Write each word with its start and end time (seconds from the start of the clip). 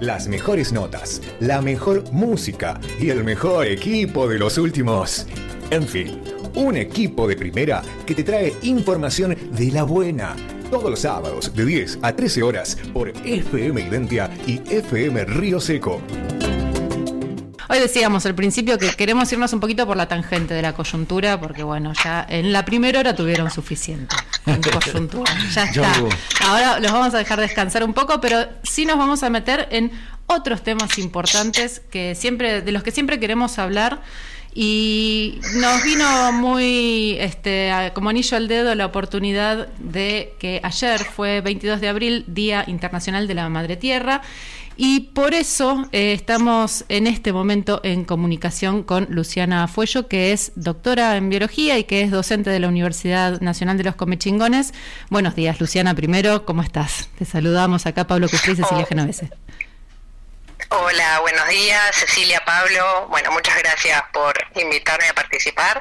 las 0.00 0.28
mejores 0.28 0.72
notas, 0.72 1.20
la 1.40 1.60
mejor 1.60 2.10
música 2.12 2.80
y 2.98 3.10
el 3.10 3.22
mejor 3.22 3.66
equipo 3.66 4.26
de 4.28 4.38
los 4.38 4.58
últimos. 4.58 5.26
En 5.70 5.86
fin, 5.86 6.20
un 6.54 6.76
equipo 6.76 7.28
de 7.28 7.36
primera 7.36 7.82
que 8.06 8.14
te 8.14 8.24
trae 8.24 8.54
información 8.62 9.36
de 9.52 9.70
la 9.70 9.84
buena. 9.84 10.34
Todos 10.70 10.90
los 10.90 11.00
sábados 11.00 11.54
de 11.54 11.64
10 11.64 11.98
a 12.02 12.14
13 12.14 12.42
horas 12.42 12.76
por 12.92 13.08
FM 13.08 13.80
Identia 13.80 14.30
y 14.46 14.60
FM 14.68 15.24
Río 15.24 15.60
Seco. 15.60 16.00
Hoy 17.68 17.78
decíamos 17.78 18.26
al 18.26 18.34
principio 18.34 18.78
que 18.78 18.90
queremos 18.90 19.32
irnos 19.32 19.52
un 19.52 19.60
poquito 19.60 19.86
por 19.86 19.96
la 19.96 20.08
tangente 20.08 20.54
de 20.54 20.62
la 20.62 20.72
coyuntura, 20.72 21.38
porque 21.38 21.62
bueno, 21.62 21.92
ya 22.02 22.26
en 22.28 22.52
la 22.52 22.64
primera 22.64 22.98
hora 22.98 23.14
tuvieron 23.14 23.48
suficiente. 23.50 24.16
Ya 25.54 25.64
está. 25.64 25.92
Ahora 26.46 26.80
los 26.80 26.92
vamos 26.92 27.14
a 27.14 27.18
dejar 27.18 27.40
descansar 27.40 27.84
un 27.84 27.94
poco, 27.94 28.20
pero 28.20 28.46
sí 28.62 28.84
nos 28.86 28.96
vamos 28.96 29.22
a 29.22 29.30
meter 29.30 29.68
en 29.70 29.92
otros 30.26 30.62
temas 30.62 30.98
importantes 30.98 31.82
que 31.90 32.14
siempre, 32.14 32.62
de 32.62 32.72
los 32.72 32.82
que 32.82 32.90
siempre 32.90 33.18
queremos 33.18 33.58
hablar. 33.58 34.00
Y 34.52 35.40
nos 35.54 35.84
vino 35.84 36.32
muy 36.32 37.16
este, 37.20 37.70
como 37.94 38.10
anillo 38.10 38.36
al 38.36 38.48
dedo 38.48 38.74
la 38.74 38.86
oportunidad 38.86 39.68
de 39.78 40.34
que 40.40 40.60
ayer 40.62 40.98
fue 41.00 41.40
22 41.40 41.80
de 41.80 41.88
abril, 41.88 42.24
Día 42.26 42.64
Internacional 42.66 43.28
de 43.28 43.34
la 43.34 43.48
Madre 43.48 43.76
Tierra, 43.76 44.22
y 44.82 45.00
por 45.00 45.34
eso 45.34 45.86
eh, 45.92 46.14
estamos 46.14 46.86
en 46.88 47.06
este 47.06 47.34
momento 47.34 47.82
en 47.84 48.06
comunicación 48.06 48.82
con 48.82 49.06
Luciana 49.10 49.68
Fuello, 49.68 50.08
que 50.08 50.32
es 50.32 50.52
doctora 50.56 51.18
en 51.18 51.28
biología 51.28 51.78
y 51.78 51.84
que 51.84 52.00
es 52.00 52.10
docente 52.10 52.48
de 52.48 52.60
la 52.60 52.68
Universidad 52.68 53.42
Nacional 53.42 53.76
de 53.76 53.84
los 53.84 53.94
Comechingones. 53.94 54.72
Buenos 55.10 55.34
días, 55.34 55.60
Luciana. 55.60 55.94
Primero, 55.94 56.46
¿cómo 56.46 56.62
estás? 56.62 57.10
Te 57.18 57.26
saludamos 57.26 57.84
acá, 57.84 58.06
Pablo 58.06 58.26
Cufré 58.30 58.54
y 58.54 58.56
Cecilia 58.56 58.86
Genovese. 58.86 59.30
Hola, 60.72 61.18
buenos 61.20 61.48
días, 61.48 61.80
Cecilia, 61.92 62.40
Pablo. 62.46 63.08
Bueno, 63.10 63.32
muchas 63.32 63.58
gracias 63.58 64.00
por 64.12 64.32
invitarme 64.54 65.08
a 65.08 65.14
participar. 65.14 65.80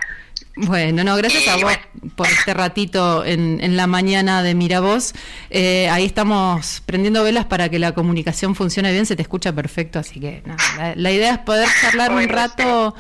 Bueno, 0.56 1.04
no, 1.04 1.16
gracias 1.16 1.48
a 1.48 1.58
vos 1.58 1.78
por 2.16 2.26
este 2.26 2.56
ratito 2.56 3.24
en, 3.24 3.78
la 3.78 3.86
mañana 3.86 4.42
de 4.42 4.56
Miravoz. 4.56 5.14
Eh, 5.52 5.88
ahí 5.92 6.06
estamos 6.06 6.82
prendiendo 6.88 7.24
velas 7.24 7.46
para 7.46 7.70
que 7.70 7.78
la 7.78 7.94
comunicación 7.94 8.56
funcione 8.56 8.92
bien, 8.92 9.06
se 9.06 9.16
te 9.16 9.22
escucha 9.22 9.54
perfecto, 9.54 10.00
así 10.00 10.20
que 10.20 10.42
la, 10.96 11.12
idea 11.12 11.34
es 11.34 11.40
poder 11.40 11.70
charlar 11.82 12.12
un 12.12 12.28
rato 12.28 12.96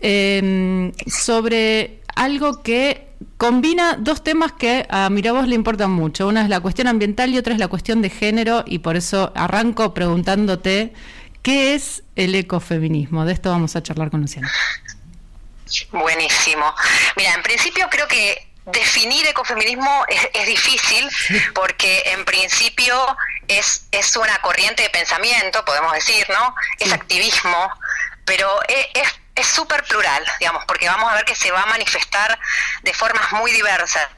em, 0.00 0.92
sobre 1.06 2.00
algo 2.16 2.64
que 2.64 3.08
combina 3.36 3.96
dos 3.98 4.24
temas 4.24 4.52
que 4.52 4.86
a 4.90 5.08
Miravoz 5.08 5.46
le 5.46 5.54
importan 5.54 5.92
mucho. 5.92 6.26
Una 6.26 6.42
es 6.42 6.48
la 6.48 6.58
cuestión 6.58 6.88
ambiental 6.88 7.30
y 7.30 7.38
otra 7.38 7.52
es 7.54 7.60
la 7.60 7.68
cuestión 7.68 8.02
de 8.02 8.10
género, 8.10 8.64
y 8.66 8.80
por 8.80 8.96
eso 8.96 9.32
arranco 9.36 9.94
preguntándote, 9.94 10.92
¿qué 11.42 11.74
es 11.74 12.02
el 12.16 12.34
ecofeminismo? 12.34 13.24
De 13.24 13.32
esto 13.32 13.50
vamos 13.50 13.76
a 13.76 13.82
charlar 13.82 14.10
con 14.10 14.20
Luciana. 14.20 14.50
Buenísimo. 15.92 16.74
Mira, 17.16 17.34
en 17.34 17.42
principio 17.42 17.88
creo 17.90 18.08
que 18.08 18.48
definir 18.66 19.26
ecofeminismo 19.26 20.04
es, 20.08 20.46
difícil 20.46 21.08
porque 21.54 22.02
en 22.06 22.24
principio 22.24 22.94
es, 23.46 23.86
es 23.92 24.16
una 24.16 24.38
corriente 24.38 24.82
de 24.82 24.90
pensamiento, 24.90 25.64
podemos 25.64 25.92
decir, 25.92 26.26
¿no? 26.30 26.54
Es 26.78 26.92
activismo, 26.92 27.70
pero 28.24 28.48
e, 28.68 28.90
es 29.34 29.46
súper 29.46 29.84
plural, 29.84 30.24
digamos, 30.40 30.64
porque 30.66 30.88
vamos 30.88 31.10
a 31.10 31.14
ver 31.14 31.24
que 31.24 31.34
se 31.34 31.50
va 31.50 31.62
a 31.62 31.66
manifestar 31.66 32.38
de 32.82 32.92
formas 32.92 33.32
muy 33.32 33.52
diversas. 33.52 34.08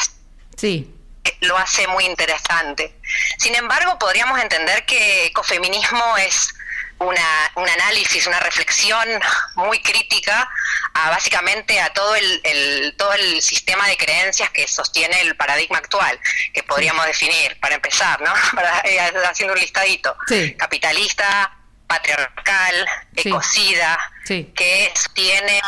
Sí. 0.56 0.94
Lo 1.40 1.56
hace 1.58 1.86
muy 1.88 2.06
interesante. 2.06 2.96
Sin 3.38 3.54
embargo, 3.54 3.98
podríamos 3.98 4.40
entender 4.40 4.86
que 4.86 5.26
ecofeminismo 5.26 6.16
es 6.16 6.54
una, 7.00 7.50
un 7.56 7.68
análisis, 7.68 8.26
una 8.26 8.40
reflexión 8.40 9.08
muy 9.54 9.80
crítica 9.80 10.48
a 10.94 11.10
básicamente 11.10 11.80
a 11.80 11.92
todo 11.92 12.14
el, 12.14 12.94
todo 12.96 13.12
el 13.14 13.40
sistema 13.42 13.86
de 13.88 13.96
creencias 13.96 14.50
que 14.50 14.68
sostiene 14.68 15.20
el 15.22 15.34
paradigma 15.36 15.78
actual, 15.78 16.18
que 16.52 16.62
podríamos 16.62 17.06
definir, 17.06 17.58
para 17.58 17.76
empezar, 17.76 18.20
¿no? 18.20 18.32
Para, 18.54 18.80
eh, 18.84 19.00
haciendo 19.28 19.54
un 19.54 19.60
listadito. 19.60 20.14
Capitalista, 20.58 21.56
patriarcal, 21.86 22.86
ecocida, 23.16 23.98
que 24.26 24.92
tiene 25.14 25.60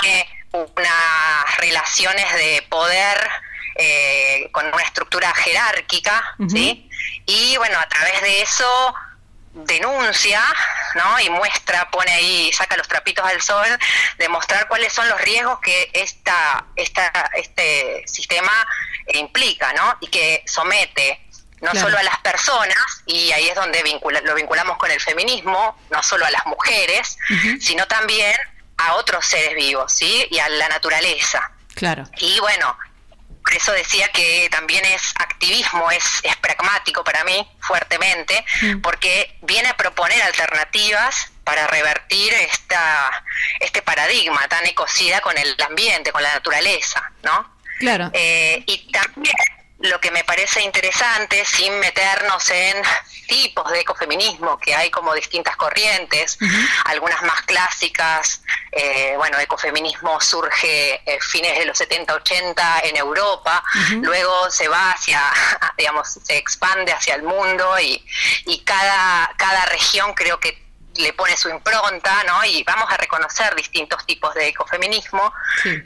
unas 0.53 1.57
relaciones 1.59 2.33
de 2.35 2.65
poder 2.69 3.19
eh, 3.77 4.51
con 4.53 4.67
una 4.67 4.83
estructura 4.83 5.33
jerárquica, 5.35 6.37
¿sí? 6.49 6.91
Y 7.27 7.57
bueno, 7.57 7.79
a 7.79 7.89
través 7.89 8.21
de 8.21 8.43
eso 8.43 8.95
denuncia, 9.55 10.43
¿no? 10.95 11.21
Y 11.21 11.31
muestra, 11.31 11.91
pone 11.91 12.11
ahí, 12.11 12.53
saca 12.53 12.77
los 12.77 12.89
trapitos 12.89 13.25
al 13.25 13.41
sol, 13.41 13.67
de 14.19 14.29
mostrar 14.29 14.69
cuáles 14.69 14.93
son 14.93 15.09
los 15.09 15.21
riesgos 15.21 15.61
que 15.61 15.91
esta, 15.93 16.65
esta, 16.77 17.31
este 17.35 18.03
sistema 18.07 18.53
implica, 19.15 19.73
¿no? 19.75 19.97
Y 20.01 20.09
que 20.09 20.43
somete 20.47 21.21
no 21.61 21.73
solo 21.77 21.97
a 21.97 22.03
las 22.03 22.19
personas, 22.19 22.77
y 23.07 23.31
ahí 23.31 23.49
es 23.49 23.55
donde 23.55 23.85
lo 24.25 24.35
vinculamos 24.35 24.77
con 24.79 24.91
el 24.91 25.01
feminismo, 25.01 25.79
no 25.91 26.03
solo 26.03 26.27
a 26.27 26.31
las 26.31 26.45
mujeres, 26.47 27.17
sino 27.61 27.87
también 27.87 28.35
a 28.79 28.95
otros 28.95 29.25
seres 29.25 29.55
vivos, 29.55 29.93
¿sí? 29.93 30.27
Y 30.31 30.41
a 30.41 30.49
la 30.49 30.69
naturaleza. 30.69 31.53
Claro. 31.75 32.05
Y 32.19 32.41
bueno, 32.41 32.77
por 33.43 33.55
eso 33.55 33.73
decía 33.73 34.09
que 34.09 34.49
también 34.51 34.85
es 34.85 35.13
activismo, 35.19 35.91
es, 35.91 36.05
es 36.23 36.37
pragmático 36.37 37.05
para 37.05 37.25
mí, 37.25 37.47
fuertemente, 37.61 38.45
mm. 38.63 38.81
porque 38.81 39.37
viene 39.43 39.69
a 39.69 39.77
proponer 39.77 40.23
alternativas 40.23 41.33
para 41.45 41.67
revertir 41.67 42.33
esta, 42.35 43.11
este 43.61 43.83
paradigma 43.83 44.47
tan 44.49 44.65
ecocida 44.67 45.21
con 45.21 45.37
el 45.37 45.57
ambiente, 45.69 46.13
con 46.13 46.23
la 46.23 46.35
naturaleza, 46.35 47.13
¿no? 47.23 47.57
Claro. 47.79 48.11
Eh, 48.13 48.63
y 48.67 48.93
también 48.93 49.35
lo 49.83 50.01
que 50.01 50.11
me 50.11 50.25
parece 50.25 50.63
interesante, 50.63 51.45
sin 51.45 51.79
meternos 51.81 52.49
en 52.51 52.77
tipos 53.27 53.71
de 53.71 53.81
ecofeminismo, 53.81 54.59
que 54.59 54.75
hay 54.75 54.91
como 54.91 55.13
distintas 55.15 55.57
corrientes, 55.57 56.39
algunas 56.85 57.23
más 57.23 57.43
clásicas, 57.43 58.43
eh, 58.71 59.15
bueno, 59.17 59.39
ecofeminismo 59.39 60.21
surge 60.21 61.03
a 61.07 61.23
fines 61.25 61.59
de 61.59 61.65
los 61.65 61.81
70-80 61.81 62.81
en 62.85 62.97
Europa, 62.97 63.63
luego 64.01 64.51
se 64.51 64.69
va 64.69 64.93
hacia, 64.93 65.21
digamos, 65.79 66.19
se 66.23 66.37
expande 66.37 66.93
hacia 66.93 67.17
el 67.17 67.23
mundo 67.23 67.79
y, 67.81 68.05
y 68.47 68.61
cada, 68.65 69.33
cada 69.37 69.65
región 69.67 70.15
creo 70.15 70.39
que 70.39 70.63
le 70.97 71.13
pone 71.15 71.37
su 71.37 71.49
impronta, 71.49 72.23
¿no? 72.25 72.45
Y 72.45 72.63
vamos 72.65 72.91
a 72.91 72.97
reconocer 72.97 73.55
distintos 73.55 74.05
tipos 74.07 74.35
de 74.35 74.49
ecofeminismo, 74.49 75.33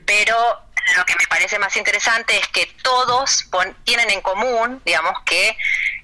pero 0.05 0.66
lo 0.95 1.05
que 1.05 1.15
me 1.17 1.27
parece 1.27 1.59
más 1.59 1.77
interesante 1.77 2.39
es 2.39 2.47
que 2.49 2.67
todos 2.83 3.47
tienen 3.85 4.11
en 4.11 4.21
común, 4.21 4.81
digamos, 4.85 5.21
que 5.25 5.57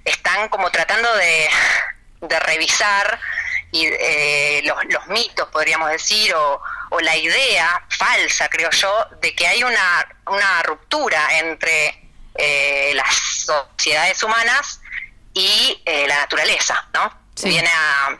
están 0.04 0.48
como 0.48 0.70
tratando 0.70 1.14
de, 1.14 1.48
revisar 2.40 3.20
y, 3.70 3.86
eh, 3.86 4.62
los, 4.64 5.06
mitos, 5.08 5.48
podríamos 5.48 5.90
decir, 5.90 6.34
o, 6.34 6.60
la 7.00 7.16
idea 7.16 7.82
falsa, 7.88 8.48
creo 8.50 8.70
yo, 8.70 9.06
de 9.20 9.34
que 9.34 9.46
hay 9.46 9.64
una, 9.64 10.06
una 10.26 10.62
ruptura 10.62 11.38
entre 11.38 12.10
eh, 12.34 12.92
las 12.94 13.14
sociedades 13.46 14.22
humanas 14.22 14.80
y 15.32 15.80
eh, 15.86 16.06
la 16.06 16.18
naturaleza, 16.18 16.86
¿no? 16.92 17.22
Viene 17.42 17.70
a, 17.74 18.18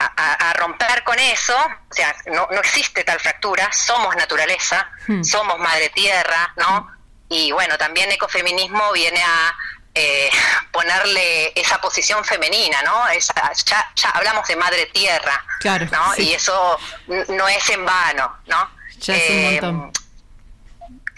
a, 0.00 0.52
romper 0.54 1.04
con 1.04 1.18
eso, 1.18 1.56
o 1.56 1.94
sea, 1.94 2.14
no, 2.26 2.48
no 2.50 2.60
existe 2.60 3.04
tal 3.04 3.20
fractura, 3.20 3.70
somos 3.72 4.16
naturaleza, 4.16 4.90
hmm. 5.06 5.22
somos 5.22 5.58
madre 5.58 5.90
tierra, 5.90 6.52
¿no? 6.56 6.88
Y 7.28 7.52
bueno, 7.52 7.76
también 7.78 8.10
ecofeminismo 8.10 8.92
viene 8.92 9.22
a 9.22 9.54
eh, 9.94 10.30
ponerle 10.72 11.52
esa 11.54 11.80
posición 11.80 12.24
femenina, 12.24 12.82
¿no? 12.82 13.04
ya, 13.12 13.92
ya, 13.94 14.10
hablamos 14.10 14.46
de 14.48 14.56
madre 14.56 14.86
tierra, 14.86 15.44
¿no? 15.92 16.14
Y 16.16 16.32
eso 16.32 16.78
no 17.28 17.48
es 17.48 17.68
en 17.70 17.84
vano, 17.84 18.38
¿no? 18.46 18.70
Ya 19.00 19.16
es 19.16 19.30
un 19.30 19.36
eh, 19.36 19.60
montón. 19.62 19.92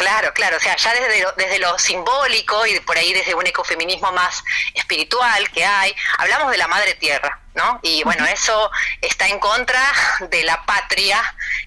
Claro, 0.03 0.35
claro, 0.35 0.57
o 0.57 0.61
sea, 0.61 0.75
ya 0.75 0.95
desde 0.95 1.23
lo, 1.23 1.31
desde 1.33 1.61
lo 1.61 1.79
simbólico 1.79 2.67
y 2.67 2.81
por 2.81 2.99
ahí 2.99 3.13
desde 3.13 3.37
un 3.37 3.47
ecofeminismo 3.47 4.11
más 4.11 4.43
espiritual 4.75 5.49
que 5.51 5.65
hay, 5.65 5.95
hablamos 6.19 6.51
de 6.51 6.59
la 6.59 6.67
madre 6.67 6.95
tierra, 6.95 7.39
¿no? 7.55 7.79
Y 7.85 8.03
bueno, 8.03 8.27
eso 8.27 8.69
está 9.01 9.29
en 9.29 9.39
contra 9.39 9.81
de 10.29 10.43
la 10.43 10.61
patria 10.67 11.23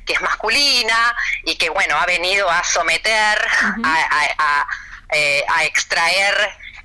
que 0.05 0.11
es 0.11 0.21
masculina 0.21 1.15
y 1.45 1.55
que, 1.55 1.69
bueno, 1.69 1.97
ha 1.97 2.05
venido 2.05 2.49
a 2.49 2.61
someter, 2.65 3.47
a, 3.85 4.67
eh, 5.13 5.45
extraer 5.61 6.35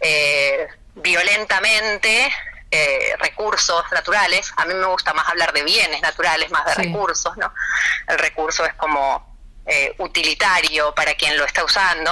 eh, 0.00 0.68
violentamente 0.94 2.32
eh, 2.70 3.16
recursos 3.18 3.84
naturales. 3.90 4.52
A 4.56 4.66
mí 4.66 4.74
me 4.74 4.86
gusta 4.86 5.12
más 5.14 5.28
hablar 5.28 5.52
de 5.52 5.64
bienes 5.64 6.00
naturales, 6.00 6.48
más 6.52 6.64
de 6.64 6.74
recursos, 6.74 7.36
¿no? 7.38 7.52
El 8.06 8.18
recurso 8.18 8.64
es 8.64 8.74
como 8.74 9.29
eh, 9.72 9.94
utilitario 9.98 10.92
para 10.96 11.14
quien 11.14 11.38
lo 11.38 11.44
está 11.44 11.64
usando, 11.64 12.10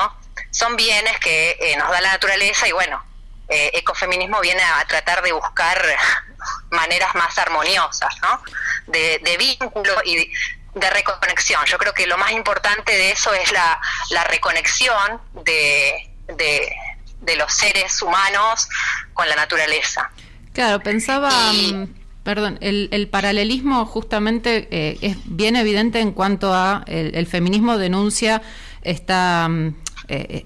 son 0.53 0.77
bienes 0.77 1.19
que 1.19 1.57
eh, 1.61 1.77
nos 1.77 1.91
da 1.91 2.01
la 2.01 2.13
naturaleza 2.13 2.69
y 2.69 2.71
bueno, 2.71 3.03
eh, 3.49 3.73
ecofeminismo 3.75 4.41
viene 4.41 4.63
a 4.63 4.85
tratar 4.85 5.23
de 5.23 5.33
buscar 5.33 5.85
maneras 6.71 7.13
más 7.17 7.37
armoniosas, 7.37 8.15
¿no? 8.23 8.41
De, 8.87 9.37
vínculo 9.37 9.93
y 10.05 10.31
de, 10.73 10.91
reconexión. 10.91 11.65
Yo 11.67 11.79
creo 11.79 11.93
que 11.93 12.07
lo 12.07 12.17
más 12.17 12.31
importante 12.31 12.93
de 12.93 13.11
eso 13.11 13.35
es 13.35 13.51
la, 13.51 13.81
la 14.11 14.23
reconexión 14.23 15.21
de, 15.45 16.13
de, 16.29 17.37
los 17.37 17.53
seres 17.53 18.01
humanos 18.03 18.69
con 19.15 19.29
la 19.29 19.35
naturaleza. 19.35 20.13
Claro, 20.55 20.79
pensaba, 20.81 21.29
mm, 21.53 21.98
perdón, 22.29 22.59
el, 22.61 22.91
el, 22.93 23.09
paralelismo 23.09 23.87
justamente 23.87 24.69
eh, 24.71 24.99
es 25.01 25.17
bien 25.25 25.57
evidente 25.57 26.01
en 26.01 26.13
cuanto 26.13 26.53
a 26.53 26.85
el, 26.87 27.27
feminismo 27.27 27.79
denuncia 27.79 28.43
esta... 28.83 29.49
Mm, 29.49 29.75
eh, 30.09 30.45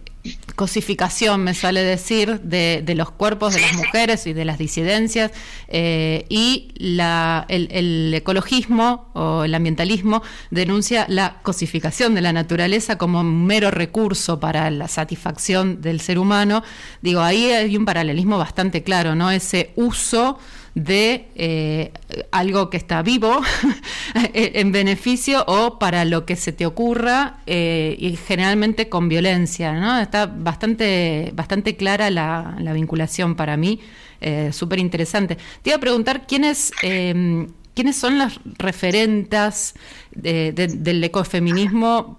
cosificación, 0.55 1.43
me 1.43 1.55
sale 1.55 1.83
decir, 1.83 2.41
de, 2.43 2.83
de 2.85 2.95
los 2.95 3.11
cuerpos 3.11 3.55
de 3.55 3.61
las 3.61 3.73
mujeres 3.75 4.27
y 4.29 4.33
de 4.33 4.45
las 4.45 4.57
disidencias, 4.59 5.33
eh, 5.67 6.27
y 6.29 6.73
la, 6.77 7.45
el, 7.49 8.15
ecologismo 8.15 9.11
o 9.15 9.43
el 9.43 9.53
ambientalismo 9.53 10.23
denuncia 10.51 11.07
la 11.09 11.41
cosificación 11.43 12.15
de 12.15 12.21
la 12.21 12.33
naturaleza 12.33 12.99
como 12.99 13.25
mero 13.25 13.73
recurso 13.73 14.39
para 14.39 14.71
la 14.71 14.87
satisfacción 14.87 15.81
del 15.81 16.01
ser 16.01 16.21
humano. 16.21 16.63
Digo, 17.01 17.21
ahí 17.21 17.51
hay 17.51 17.77
un 17.77 17.85
paralelismo 17.85 18.39
bastante 18.39 18.85
claro, 18.85 19.17
¿no? 19.17 19.33
Ese 19.33 19.73
uso 19.75 20.39
de 20.75 21.29
eh, 21.35 21.93
algo 22.31 22.71
que 22.71 22.79
está 22.79 23.03
vivo 23.03 23.43
en 24.33 24.73
beneficio 24.73 25.45
o 25.47 25.79
para 25.79 26.05
lo 26.05 26.25
que 26.25 26.37
se 26.37 26.53
te 26.53 26.65
ocurra 26.65 27.41
eh, 27.47 27.97
y 27.99 28.17
generalmente 28.17 28.89
con 28.89 29.09
violencia, 29.09 29.75
¿no? 29.75 29.99
Está 29.99 30.27
bastante, 30.27 31.31
bastante 31.35 31.77
clara 31.77 32.11
la, 32.11 32.57
vinculación 32.73 33.35
para 33.35 33.57
mí, 33.57 33.81
eh, 34.21 34.51
súper 34.53 34.79
interesante. 34.79 35.37
Te 35.63 35.71
iba 35.71 35.77
a 35.77 35.81
preguntar 35.81 36.27
quiénes, 36.27 36.73
quiénes 36.81 37.97
son 37.97 38.17
las 38.17 38.41
referentes 38.57 39.75
del 40.13 41.05
ecofeminismo 41.05 42.19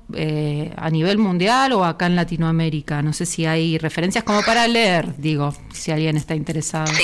a 0.76 0.90
nivel 0.92 1.18
mundial 1.18 1.74
o 1.74 1.84
acá 1.84 2.06
en 2.06 2.16
Latinoamérica. 2.16 3.02
No 3.02 3.14
sé 3.14 3.26
si 3.26 3.48
hay 3.48 3.80
referencias 3.80 4.24
como 4.24 4.44
para 4.44 4.68
leer, 4.68 5.18
digo, 5.18 5.56
si 5.74 5.92
alguien 5.92 6.18
está 6.18 6.36
interesado. 6.36 6.86
Sí 6.94 7.04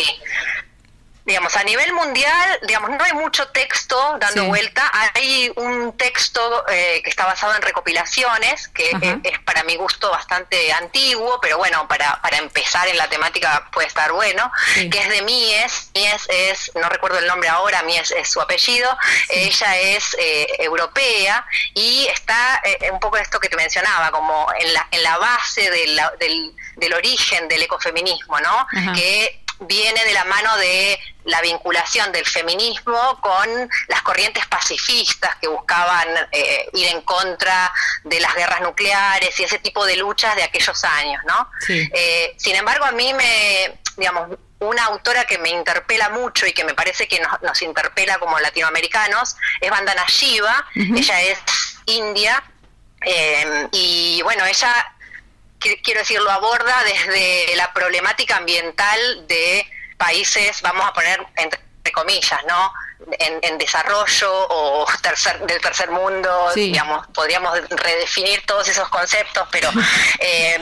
digamos, 1.30 1.56
a 1.56 1.64
nivel 1.64 1.94
mundial, 1.94 2.60
digamos, 2.64 2.90
no 2.90 3.04
hay 3.04 3.14
mucho 3.14 3.48
texto 3.50 4.18
dando 4.20 4.46
vuelta. 4.46 4.92
Hay 5.14 5.54
un 5.58 5.96
texto 5.96 6.66
eh, 6.68 7.02
que 7.04 7.10
está 7.12 7.28
basado 7.28 7.56
en 7.56 7.62
recopilaciones, 7.62 8.68
que 8.70 8.90
es, 9.24 9.40
para 9.46 9.64
mi 9.64 9.76
gusto 9.76 10.10
bastante 10.10 10.74
antiguo, 10.74 11.40
pero 11.40 11.60
bueno, 11.60 11.88
para, 11.88 12.20
para 12.24 12.38
empezar 12.38 12.88
en 12.88 12.98
la 12.98 13.08
temática 13.10 13.70
puede 13.72 13.88
estar 13.88 14.12
bueno, 14.12 14.52
que 14.74 15.00
es 15.00 15.08
de 15.08 15.22
Mies. 15.22 15.92
Mies 15.94 16.26
es, 16.30 16.72
no 16.74 16.90
recuerdo 16.90 17.20
el 17.20 17.28
nombre 17.28 17.48
ahora, 17.48 17.84
Mies 17.84 18.10
es 18.10 18.28
su 18.28 18.42
apellido. 18.42 18.98
Ella 19.30 19.78
es 19.78 20.16
eh, 20.18 20.48
europea 20.58 21.46
y 21.76 22.08
está 22.08 22.60
eh, 22.64 22.90
un 22.92 23.00
poco 23.00 23.18
esto 23.18 23.40
que 23.40 23.50
te 23.50 23.56
mencionaba, 23.56 24.10
como 24.10 24.48
en 24.60 24.74
la, 24.74 24.88
en 24.90 25.04
la 25.04 25.20
base 25.20 25.70
del, 25.70 26.02
del 26.78 26.94
origen 26.96 27.48
del 27.48 27.62
ecofeminismo, 27.62 28.40
¿no? 28.40 28.66
Que 28.96 29.44
viene 29.62 30.04
de 30.06 30.14
la 30.14 30.24
mano 30.26 30.56
de 30.58 31.00
la 31.26 31.42
vinculación 31.42 32.12
del 32.12 32.26
feminismo 32.26 33.20
con 33.22 33.70
las 33.88 34.02
corrientes 34.02 34.46
pacifistas 34.48 35.36
que 35.38 35.48
buscaban 35.48 36.08
eh, 36.32 36.70
ir 36.74 36.88
en 36.88 37.02
contra 37.02 37.72
de 38.04 38.20
las 38.20 38.34
guerras 38.36 38.62
nucleares 38.62 39.40
y 39.40 39.44
ese 39.44 39.60
tipo 39.60 39.86
de 39.86 39.98
luchas 39.98 40.36
de 40.36 40.44
aquellos 40.44 40.84
años, 40.84 41.22
¿no? 41.28 41.50
Eh, 41.70 42.34
sin 42.38 42.56
embargo, 42.56 42.86
a 42.86 42.92
mí 42.92 43.14
me, 43.14 43.80
digamos, 43.98 44.38
una 44.60 44.86
autora 44.86 45.26
que 45.26 45.38
me 45.38 45.50
interpela 45.50 46.10
mucho 46.10 46.46
y 46.46 46.54
que 46.54 46.64
me 46.64 46.74
parece 46.74 47.08
que 47.08 47.22
nos, 47.42 47.62
interpela 47.62 48.18
como 48.18 48.40
latinoamericanos 48.40 49.36
es 49.62 49.70
Vandana 49.70 50.06
Shiva, 50.08 50.66
ella 50.76 51.22
es 51.22 51.40
india 51.86 52.44
eh, 53.06 53.68
y 53.72 54.22
bueno, 54.24 54.46
ella 54.46 54.94
quiero 55.60 56.00
decirlo, 56.00 56.32
aborda 56.32 56.84
desde 56.84 57.56
la 57.56 57.72
problemática 57.74 58.38
ambiental 58.38 59.28
de 59.28 59.66
países, 59.98 60.62
vamos 60.62 60.88
a 60.88 60.94
poner 60.94 61.20
entre 61.36 61.92
comillas, 61.92 62.40
¿no? 62.48 62.74
En, 63.20 63.58
desarrollo 63.58 64.48
o 64.50 64.86
tercer, 65.02 65.40
del 65.40 65.60
tercer 65.62 65.90
mundo, 65.90 66.52
digamos, 66.54 67.08
podríamos 67.08 67.58
redefinir 67.70 68.46
todos 68.46 68.68
esos 68.68 68.88
conceptos, 68.90 69.48
pero 69.52 69.70
em, 70.20 70.62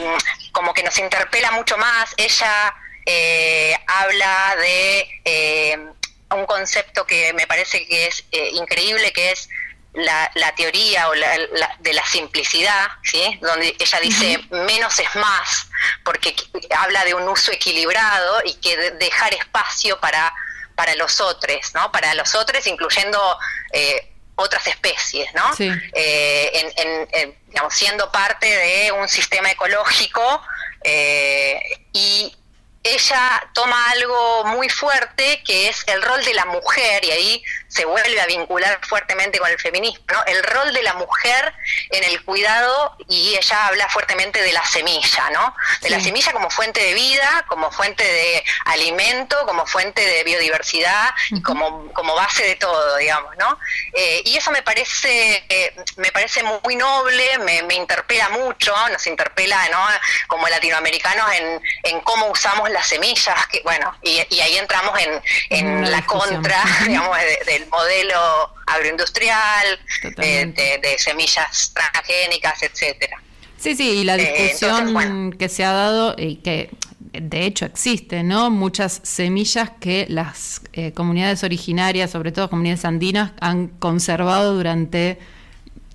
como 0.52 0.72
que 0.72 0.82
nos 0.82 0.98
interpela 0.98 1.50
mucho 1.52 1.76
más. 1.76 2.14
Ella 2.16 2.74
eh, 3.06 3.76
habla 3.86 4.56
de 4.56 5.08
em, 5.24 5.92
un 6.30 6.46
concepto 6.46 7.06
que 7.06 7.32
me 7.34 7.46
parece 7.46 7.86
que 7.86 8.06
es 8.06 8.24
eh, 8.32 8.50
increíble, 8.54 9.12
que 9.12 9.32
es 9.32 9.48
la, 9.94 10.30
la 10.34 10.54
teoría 10.54 11.08
o 11.08 11.14
la, 11.14 11.76
de 11.78 11.92
la 11.92 12.04
simplicidad, 12.06 12.88
¿sí? 13.02 13.38
donde 13.40 13.74
ella 13.78 14.00
dice 14.00 14.38
menos 14.50 14.98
es 14.98 15.14
más, 15.16 15.68
porque 16.04 16.34
habla 16.76 17.04
de 17.04 17.14
un 17.14 17.28
uso 17.28 17.52
equilibrado 17.52 18.42
y 18.44 18.54
que 18.54 18.76
dejar 18.92 19.34
espacio 19.34 19.98
para, 20.00 20.32
para 20.74 20.94
los 20.96 21.20
otros, 21.20 21.74
¿no? 21.74 21.90
para 21.90 22.14
los 22.14 22.34
otros 22.34 22.66
incluyendo 22.66 23.38
eh, 23.72 24.12
otras 24.36 24.66
especies, 24.68 25.28
¿no? 25.34 25.50
Eh, 25.58 26.72
en, 27.12 27.36
digamos, 27.48 27.74
siendo 27.74 28.12
parte 28.12 28.46
de 28.46 28.92
un 28.92 29.08
sistema 29.08 29.50
ecológico 29.50 30.42
eh, 30.84 31.60
y 31.92 32.36
ella 32.84 33.50
toma 33.52 33.90
algo 33.90 34.44
muy 34.44 34.68
fuerte 34.68 35.42
que 35.44 35.68
es 35.68 35.82
el 35.88 36.00
rol 36.02 36.24
de 36.24 36.34
la 36.34 36.44
mujer, 36.46 37.04
y 37.04 37.10
ahí 37.10 37.44
se 37.68 37.84
vuelve 37.84 38.20
a 38.20 38.26
vincular 38.26 38.80
fuertemente 38.86 39.38
con 39.38 39.50
el 39.50 39.58
feminismo, 39.58 40.04
¿no? 40.10 40.24
el 40.26 40.42
rol 40.42 40.72
de 40.72 40.82
la 40.82 40.94
mujer 40.94 41.54
en 41.90 42.04
el 42.04 42.24
cuidado, 42.24 42.96
y 43.08 43.36
ella 43.36 43.66
habla 43.66 43.88
fuertemente 43.88 44.42
de 44.42 44.52
la 44.52 44.64
semilla, 44.66 45.30
¿no? 45.30 45.54
de 45.82 45.90
la 45.90 46.00
semilla 46.00 46.32
como 46.32 46.50
fuente 46.50 46.80
de 46.80 46.94
vida, 46.94 47.44
como 47.46 47.70
fuente 47.70 48.04
de 48.04 48.44
alimento, 48.66 49.36
como 49.46 49.66
fuente 49.66 50.04
de 50.04 50.24
biodiversidad 50.24 51.10
y 51.30 51.42
como, 51.42 51.92
como 51.92 52.14
base 52.14 52.44
de 52.44 52.56
todo, 52.56 52.96
digamos. 52.96 53.36
¿no? 53.38 53.58
Eh, 53.92 54.22
y 54.24 54.36
eso 54.36 54.50
me 54.50 54.62
parece, 54.62 55.44
eh, 55.48 55.76
me 55.96 56.10
parece 56.10 56.42
muy 56.64 56.76
noble, 56.76 57.38
me, 57.38 57.62
me 57.64 57.74
interpela 57.74 58.30
mucho, 58.30 58.74
nos 58.88 59.06
interpela 59.06 59.68
¿no? 59.70 59.84
como 60.26 60.48
latinoamericanos 60.48 61.32
en, 61.34 61.62
en 61.84 62.00
cómo 62.00 62.26
usamos 62.26 62.70
las 62.70 62.86
semillas, 62.86 63.46
que 63.48 63.60
bueno, 63.62 63.96
y, 64.02 64.18
ahí 64.40 64.56
entramos 64.56 64.98
en, 65.00 65.22
en 65.50 65.90
la 65.90 66.04
contra, 66.06 66.62
digamos, 66.86 67.16
del 67.58 67.68
modelo 67.68 68.18
agroindustrial, 68.66 69.78
de, 70.16 70.80
de, 70.82 70.98
semillas 70.98 71.72
transgénicas, 71.74 72.62
etcétera. 72.62 73.20
Sí, 73.56 73.74
sí, 73.74 73.90
y 73.90 74.04
la 74.04 74.16
eh, 74.16 74.18
discusión 74.18 75.32
que 75.32 75.48
se 75.48 75.64
ha 75.64 75.72
dado 75.72 76.14
y 76.16 76.36
que 76.36 76.70
de 77.12 77.44
hecho 77.44 77.64
existe, 77.64 78.22
¿no? 78.22 78.50
Muchas 78.50 79.00
semillas 79.02 79.70
que 79.80 80.06
las 80.08 80.62
eh, 80.72 80.92
comunidades 80.92 81.42
originarias, 81.42 82.10
sobre 82.10 82.32
todo 82.32 82.50
comunidades 82.50 82.84
andinas, 82.84 83.32
han 83.40 83.68
conservado 83.68 84.54
durante 84.54 85.18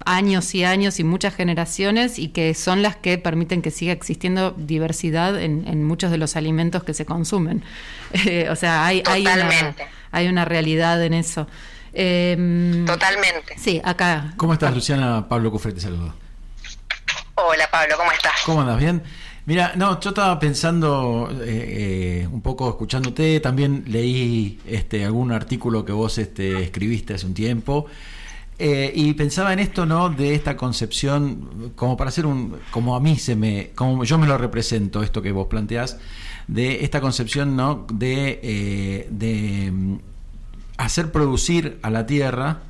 años 0.06 0.54
y 0.54 0.66
años 0.66 1.00
y 1.00 1.06
muchas 1.06 1.34
generaciones 1.34 2.20
y 2.20 2.30
que 2.30 2.54
son 2.54 2.82
las 2.82 2.98
que 2.98 3.18
permiten 3.18 3.62
que 3.62 3.72
siga 3.72 3.94
existiendo 3.94 4.52
diversidad 4.52 5.40
en, 5.42 5.84
muchos 5.86 6.12
de 6.12 6.18
los 6.18 6.36
alimentos 6.36 6.84
que 6.84 6.94
se 6.94 7.06
consumen. 7.06 7.64
Eh, 8.28 8.48
o 8.52 8.56
sea, 8.56 8.86
hay, 8.86 9.02
hay, 9.08 9.24
una, 9.24 9.76
hay 10.13 10.29
una 10.29 10.46
realidad 10.46 11.03
en 11.03 11.13
eso. 11.13 11.48
Em, 11.91 12.86
Totalmente. 12.86 13.58
Sí, 13.58 13.82
acá. 13.84 14.34
¿Cómo 14.38 14.53
estás, 14.53 14.74
Luciana? 14.74 15.27
Pablo 15.27 15.51
Cufre 15.51 15.74
te 15.74 15.82
saludo. 15.82 16.13
Hola, 17.36 17.67
Pablo, 17.70 17.96
¿cómo 17.98 18.12
estás? 18.12 18.34
¿Cómo 18.46 18.62
andas? 18.62 18.79
¿Bien? 18.79 19.03
Mira, 19.46 19.74
no, 19.75 20.00
yo 20.00 20.12
estaba 20.12 20.39
pensando 20.39 21.29
eh, 21.43 22.22
eh, 22.24 22.27
un 22.32 22.41
poco 22.41 22.70
escuchándote, 22.70 23.41
también 23.41 23.84
leí 23.88 24.62
este 24.65 25.03
algún 25.03 25.34
artículo 25.34 25.84
que 25.84 25.91
vos 25.91 26.17
este, 26.17 26.63
escribiste 26.63 27.15
hace 27.15 27.25
un 27.25 27.34
tiempo 27.34 27.88
eh, 28.60 28.91
y 28.96 29.13
pensaba 29.13 29.51
en 29.51 29.60
esto, 29.60 29.86
¿no? 29.86 30.10
De 30.10 30.36
esta 30.36 30.55
concepción, 30.55 31.74
como 31.75 31.98
para 31.98 32.10
hacer 32.10 32.25
un, 32.25 32.60
como 32.72 32.96
a 32.96 33.00
mí 33.00 33.17
se 33.17 33.36
me, 33.36 33.72
como 33.75 34.03
yo 34.03 34.17
me 34.17 34.27
lo 34.27 34.38
represento, 34.38 35.03
esto 35.03 35.22
que 35.22 35.32
vos 35.32 35.48
planteás, 35.48 35.98
de 36.48 36.84
esta 36.84 37.02
concepción, 37.02 37.56
¿no? 37.56 37.86
De, 37.92 38.40
eh, 38.44 39.08
de 39.10 39.72
mm, 39.72 39.98
hacer 40.78 41.12
producir 41.12 41.80
a 41.82 41.90
la 41.90 42.06
tierra 42.06 42.62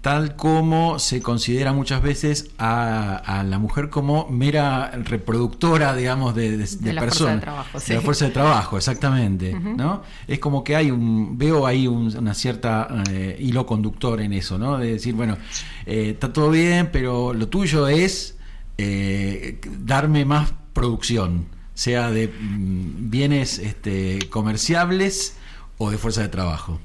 tal 0.00 0.36
como 0.36 0.98
se 0.98 1.20
considera 1.20 1.72
muchas 1.72 2.02
veces 2.02 2.50
a, 2.58 3.44
la 3.46 3.58
mujer 3.58 3.90
como 3.90 4.28
mera 4.28 4.90
reproductora, 4.92 5.94
digamos, 5.94 6.34
de, 6.34 6.56
de, 6.56 6.92
la 6.92 7.02
Fuerza 7.02 7.34
de, 7.34 7.40
trabajo, 7.40 7.78
de 7.78 7.94
la 7.94 8.00
fuerza 8.00 8.24
de 8.26 8.30
trabajo, 8.30 8.76
exactamente. 8.76 9.52
¿no? 9.52 10.02
Es 10.26 10.38
como 10.38 10.62
que 10.62 10.76
hay 10.76 10.90
un, 10.90 11.36
veo 11.36 11.66
ahí 11.66 11.86
una 11.88 12.34
cierta 12.34 12.88
eh, 13.10 13.36
hilo 13.40 13.66
conductor 13.66 14.20
en 14.20 14.32
eso, 14.32 14.56
¿no? 14.56 14.78
De 14.78 14.92
decir, 14.92 15.14
bueno, 15.14 15.36
eh, 15.84 16.10
está 16.14 16.32
todo 16.32 16.50
bien, 16.50 16.90
pero 16.92 17.34
lo 17.34 17.48
tuyo 17.48 17.88
es 17.88 18.36
eh, 18.78 19.60
darme 19.80 20.24
más 20.24 20.54
producción, 20.72 21.46
sea 21.78 22.10
de 22.10 22.26
mm, 22.26 23.08
bienes 23.08 23.60
este, 23.60 24.18
comerciables 24.30 25.36
o 25.78 25.92
de 25.92 25.96
fuerza 25.96 26.22
de 26.22 26.28
trabajo. 26.28 26.80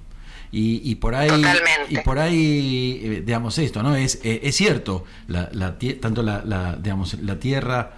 Y, 0.55 0.93
por 0.95 1.15
ahí, 1.15 1.29
Totalmente. 1.29 1.87
y 1.89 1.97
por 1.97 2.19
ahí, 2.19 3.01
eh, 3.03 3.23
digamos 3.25 3.57
esto, 3.57 3.81
¿no? 3.81 3.95
Es, 3.95 4.19
eh, 4.23 4.41
es 4.43 4.55
cierto, 4.55 5.03
la, 5.27 5.49
la, 5.51 5.79
tanto 5.99 6.21
la, 6.21 6.43
la, 6.45 6.75
digamos, 6.75 7.15
la 7.15 7.39
tierra 7.39 7.93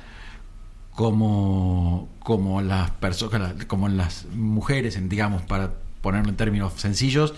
como, 0.91 2.07
como 2.19 2.61
las 2.61 2.91
personas, 2.91 3.65
como 3.65 3.89
las 3.89 4.27
mujeres, 4.33 4.97
digamos, 5.09 5.41
para 5.41 5.73
ponerlo 5.99 6.29
en 6.29 6.37
términos 6.37 6.71
sencillos, 6.77 7.33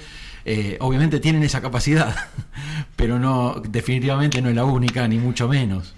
eh, 0.45 0.77
obviamente 0.81 1.19
tienen 1.19 1.41
esa 1.41 1.61
capacidad, 1.61 2.15
pero 2.95 3.17
no, 3.17 3.59
definitivamente 3.67 4.39
no 4.39 4.49
es 4.49 4.55
la 4.55 4.65
única, 4.65 5.07
ni 5.07 5.17
mucho 5.17 5.47
menos. 5.47 5.95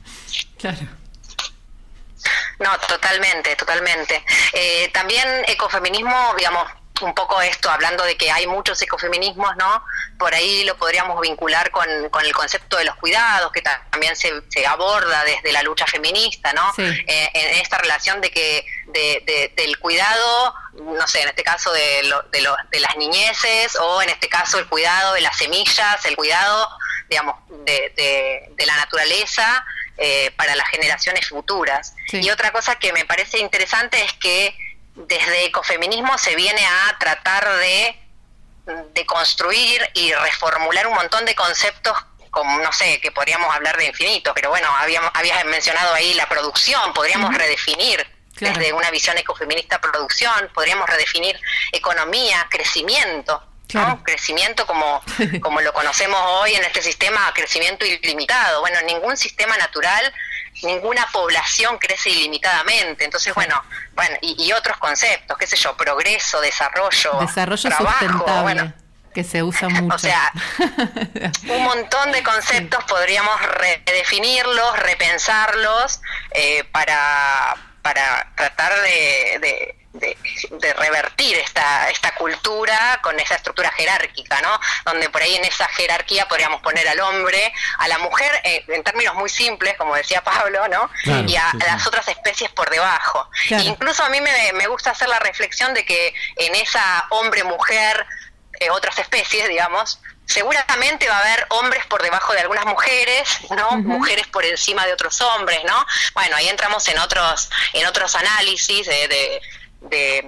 Claro. 0.57 0.98
No, 2.59 2.77
totalmente, 2.79 3.55
totalmente. 3.55 4.23
Eh, 4.53 4.89
también 4.93 5.27
ecofeminismo, 5.47 6.33
digamos, 6.37 6.69
un 7.01 7.13
poco 7.13 7.41
esto, 7.41 7.69
hablando 7.69 8.03
de 8.03 8.17
que 8.17 8.29
hay 8.29 8.45
muchos 8.47 8.81
ecofeminismos, 8.81 9.55
¿no? 9.55 9.83
Por 10.17 10.33
ahí 10.33 10.63
lo 10.65 10.75
podríamos 10.75 11.19
vincular 11.21 11.71
con, 11.71 11.87
con 12.09 12.25
el 12.25 12.33
concepto 12.33 12.75
de 12.75 12.83
los 12.83 12.95
cuidados, 12.95 13.51
que 13.53 13.61
también 13.61 14.15
se, 14.17 14.31
se 14.49 14.65
aborda 14.67 15.23
desde 15.23 15.53
la 15.53 15.63
lucha 15.63 15.85
feminista, 15.85 16.51
¿no? 16.51 16.73
Eh, 16.77 17.29
en 17.33 17.57
esta 17.59 17.77
relación 17.77 18.19
de 18.19 18.31
que 18.31 18.65
de, 18.87 19.53
del 19.55 19.79
cuidado, 19.79 20.53
no 20.73 21.07
sé, 21.07 21.21
en 21.21 21.29
este 21.29 21.43
caso 21.43 21.71
de, 21.71 22.03
lo, 22.03 22.21
de, 22.23 22.41
lo, 22.41 22.55
de 22.69 22.79
las 22.81 22.97
niñeces, 22.97 23.77
o 23.79 24.01
en 24.01 24.09
este 24.09 24.27
caso 24.27 24.59
el 24.59 24.67
cuidado 24.67 25.13
de 25.13 25.21
las 25.21 25.37
semillas, 25.37 26.03
el 26.05 26.17
cuidado, 26.17 26.67
digamos, 27.09 27.35
de, 27.65 28.51
de 28.55 28.65
la 28.65 28.75
naturaleza 28.75 29.65
eh, 29.99 30.31
para 30.37 30.55
las 30.55 30.67
generaciones 30.69 31.27
futuras. 31.27 31.93
Sí. 32.07 32.21
Y 32.21 32.29
otra 32.29 32.51
cosa 32.51 32.77
que 32.77 32.93
me 32.93 33.05
parece 33.05 33.39
interesante 33.39 34.01
es 34.03 34.13
que 34.13 34.55
desde 34.95 35.45
ecofeminismo 35.45 36.17
se 36.17 36.35
viene 36.35 36.65
a 36.65 36.97
tratar 36.99 37.47
de, 37.57 37.99
de 38.93 39.05
construir 39.05 39.81
y 39.93 40.13
reformular 40.13 40.87
un 40.87 40.95
montón 40.95 41.25
de 41.25 41.35
conceptos 41.35 41.93
como 42.31 42.59
no 42.59 42.71
sé, 42.71 43.01
que 43.01 43.11
podríamos 43.11 43.53
hablar 43.55 43.75
de 43.77 43.85
infinito, 43.85 44.33
pero 44.35 44.49
bueno, 44.49 44.67
habíamos, 44.75 45.09
habías 45.15 45.43
mencionado 45.45 45.93
ahí 45.95 46.13
la 46.13 46.29
producción, 46.29 46.93
podríamos 46.93 47.31
uh 47.31 47.33
-huh. 47.33 47.37
redefinir 47.37 48.07
claro. 48.35 48.59
desde 48.59 48.73
una 48.73 48.91
visión 48.91 49.17
ecofeminista 49.17 49.81
producción, 49.81 50.49
podríamos 50.53 50.87
redefinir 50.87 51.39
economía, 51.71 52.45
crecimiento, 52.49 53.48
Claro. 53.69 53.89
¿no? 53.89 54.03
Crecimiento 54.03 54.65
como, 54.65 55.01
como 55.41 55.61
lo 55.61 55.71
conocemos 55.73 56.19
hoy 56.25 56.55
en 56.55 56.63
este 56.63 56.81
sistema, 56.81 57.31
crecimiento 57.33 57.85
ilimitado. 57.85 58.61
Bueno, 58.61 58.81
ningún 58.81 59.15
sistema 59.15 59.55
natural, 59.57 60.11
ninguna 60.63 61.07
población 61.13 61.77
crece 61.77 62.09
ilimitadamente. 62.09 63.05
Entonces, 63.05 63.33
bueno, 63.35 63.61
bueno 63.93 64.17
y, 64.21 64.43
y 64.43 64.51
otros 64.53 64.77
conceptos, 64.77 65.37
qué 65.37 65.45
sé 65.45 65.55
yo, 65.55 65.77
progreso, 65.77 66.41
desarrollo, 66.41 67.19
desarrollo 67.21 67.69
trabajo, 67.69 67.99
sustentable. 67.99 68.41
Bueno, 68.41 68.73
que 69.13 69.23
se 69.23 69.43
usa 69.43 69.69
mucho. 69.69 69.95
O 69.95 69.99
sea, 69.99 70.31
un 71.49 71.63
montón 71.63 72.11
de 72.11 72.23
conceptos 72.23 72.79
sí. 72.79 72.89
podríamos 72.89 73.39
redefinirlos, 73.41 74.79
repensarlos 74.79 76.01
eh, 76.31 76.63
para, 76.71 77.55
para 77.83 78.31
tratar 78.35 78.73
de, 78.81 79.39
de 79.41 79.78
de, 79.93 80.17
de, 80.51 80.73
revertir 80.73 81.37
esta, 81.37 81.89
esta 81.89 82.13
cultura 82.15 82.99
con 83.01 83.19
esa 83.19 83.35
estructura 83.35 83.71
jerárquica, 83.71 84.39
¿no? 84.41 84.59
Donde 84.85 85.09
por 85.09 85.21
ahí 85.21 85.35
en 85.35 85.45
esa 85.45 85.67
jerarquía 85.69 86.27
podríamos 86.27 86.61
poner 86.61 86.87
al 86.87 86.99
hombre, 86.99 87.51
a 87.79 87.87
la 87.87 87.97
mujer, 87.97 88.31
eh, 88.43 88.63
en 88.67 88.83
términos 88.83 89.15
muy 89.15 89.29
simples, 89.29 89.75
como 89.77 89.95
decía 89.95 90.21
Pablo, 90.23 90.67
¿no? 90.67 90.89
Claro, 91.03 91.27
y 91.27 91.35
a, 91.35 91.51
sí, 91.51 91.57
sí. 91.59 91.65
las 91.65 91.87
otras 91.87 92.07
especies 92.07 92.51
por 92.51 92.69
debajo. 92.69 93.29
Claro. 93.47 93.63
Incluso 93.63 94.03
a 94.03 94.09
mí 94.09 94.21
me, 94.21 94.53
me, 94.53 94.67
gusta 94.67 94.91
hacer 94.91 95.09
la 95.09 95.19
reflexión 95.19 95.73
de 95.73 95.85
que 95.85 96.13
en 96.35 96.55
esa 96.55 97.07
hombre-mujer, 97.09 98.05
eh, 98.59 98.69
otras 98.69 98.99
especies, 98.99 99.47
digamos, 99.47 99.99
seguramente 100.29 101.09
va 101.09 101.17
a 101.17 101.21
haber 101.21 101.47
hombres 101.49 101.83
por 101.87 102.03
debajo 102.03 102.33
de 102.33 102.41
algunas 102.41 102.65
mujeres, 102.65 103.27
¿no? 103.49 103.69
Uh 103.69 103.71
-huh. 103.77 103.83
Mujeres 103.83 104.27
por 104.27 104.45
encima 104.45 104.85
de 104.85 104.93
otros 104.93 105.19
hombres, 105.21 105.59
¿no? 105.65 105.85
Bueno, 106.13 106.35
ahí 106.35 106.47
entramos 106.47 106.87
en 106.87 106.99
otros, 106.99 107.49
en 107.73 107.87
otros 107.87 108.15
análisis 108.15 108.85
de, 108.85 109.07
de 109.07 109.41
de 109.81 110.25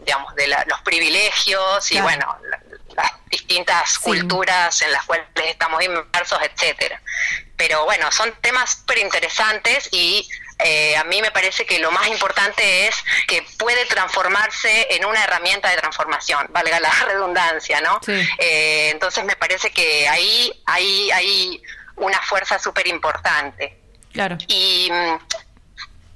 digamos 0.00 0.34
de 0.34 0.46
la, 0.46 0.64
los 0.68 0.80
privilegios 0.82 1.88
claro. 1.88 1.98
y 1.98 2.00
bueno 2.00 2.38
la, 2.50 2.62
las 2.94 3.12
distintas 3.26 3.92
sí. 3.92 4.00
culturas 4.00 4.80
en 4.82 4.92
las 4.92 5.04
cuales 5.04 5.26
estamos 5.44 5.82
inmersos 5.82 6.38
etcétera 6.42 7.00
pero 7.56 7.84
bueno 7.84 8.10
son 8.12 8.32
temas 8.40 8.70
súper 8.70 8.98
interesantes 8.98 9.88
y 9.92 10.28
eh, 10.58 10.96
a 10.96 11.04
mí 11.04 11.20
me 11.20 11.30
parece 11.30 11.66
que 11.66 11.78
lo 11.78 11.90
más 11.90 12.08
importante 12.08 12.86
es 12.86 12.96
que 13.28 13.44
puede 13.58 13.84
transformarse 13.86 14.86
en 14.90 15.04
una 15.04 15.22
herramienta 15.22 15.68
de 15.68 15.76
transformación, 15.76 16.46
valga 16.50 16.80
la 16.80 16.90
redundancia, 17.06 17.80
¿no? 17.82 18.00
Sí. 18.04 18.26
Eh, 18.38 18.90
entonces 18.92 19.24
me 19.24 19.36
parece 19.36 19.70
que 19.70 20.08
ahí 20.08 20.50
hay, 20.64 21.10
hay 21.10 21.62
una 21.96 22.20
fuerza 22.22 22.58
súper 22.58 22.86
importante. 22.86 23.78
Claro. 24.12 24.38
Y 24.48 24.90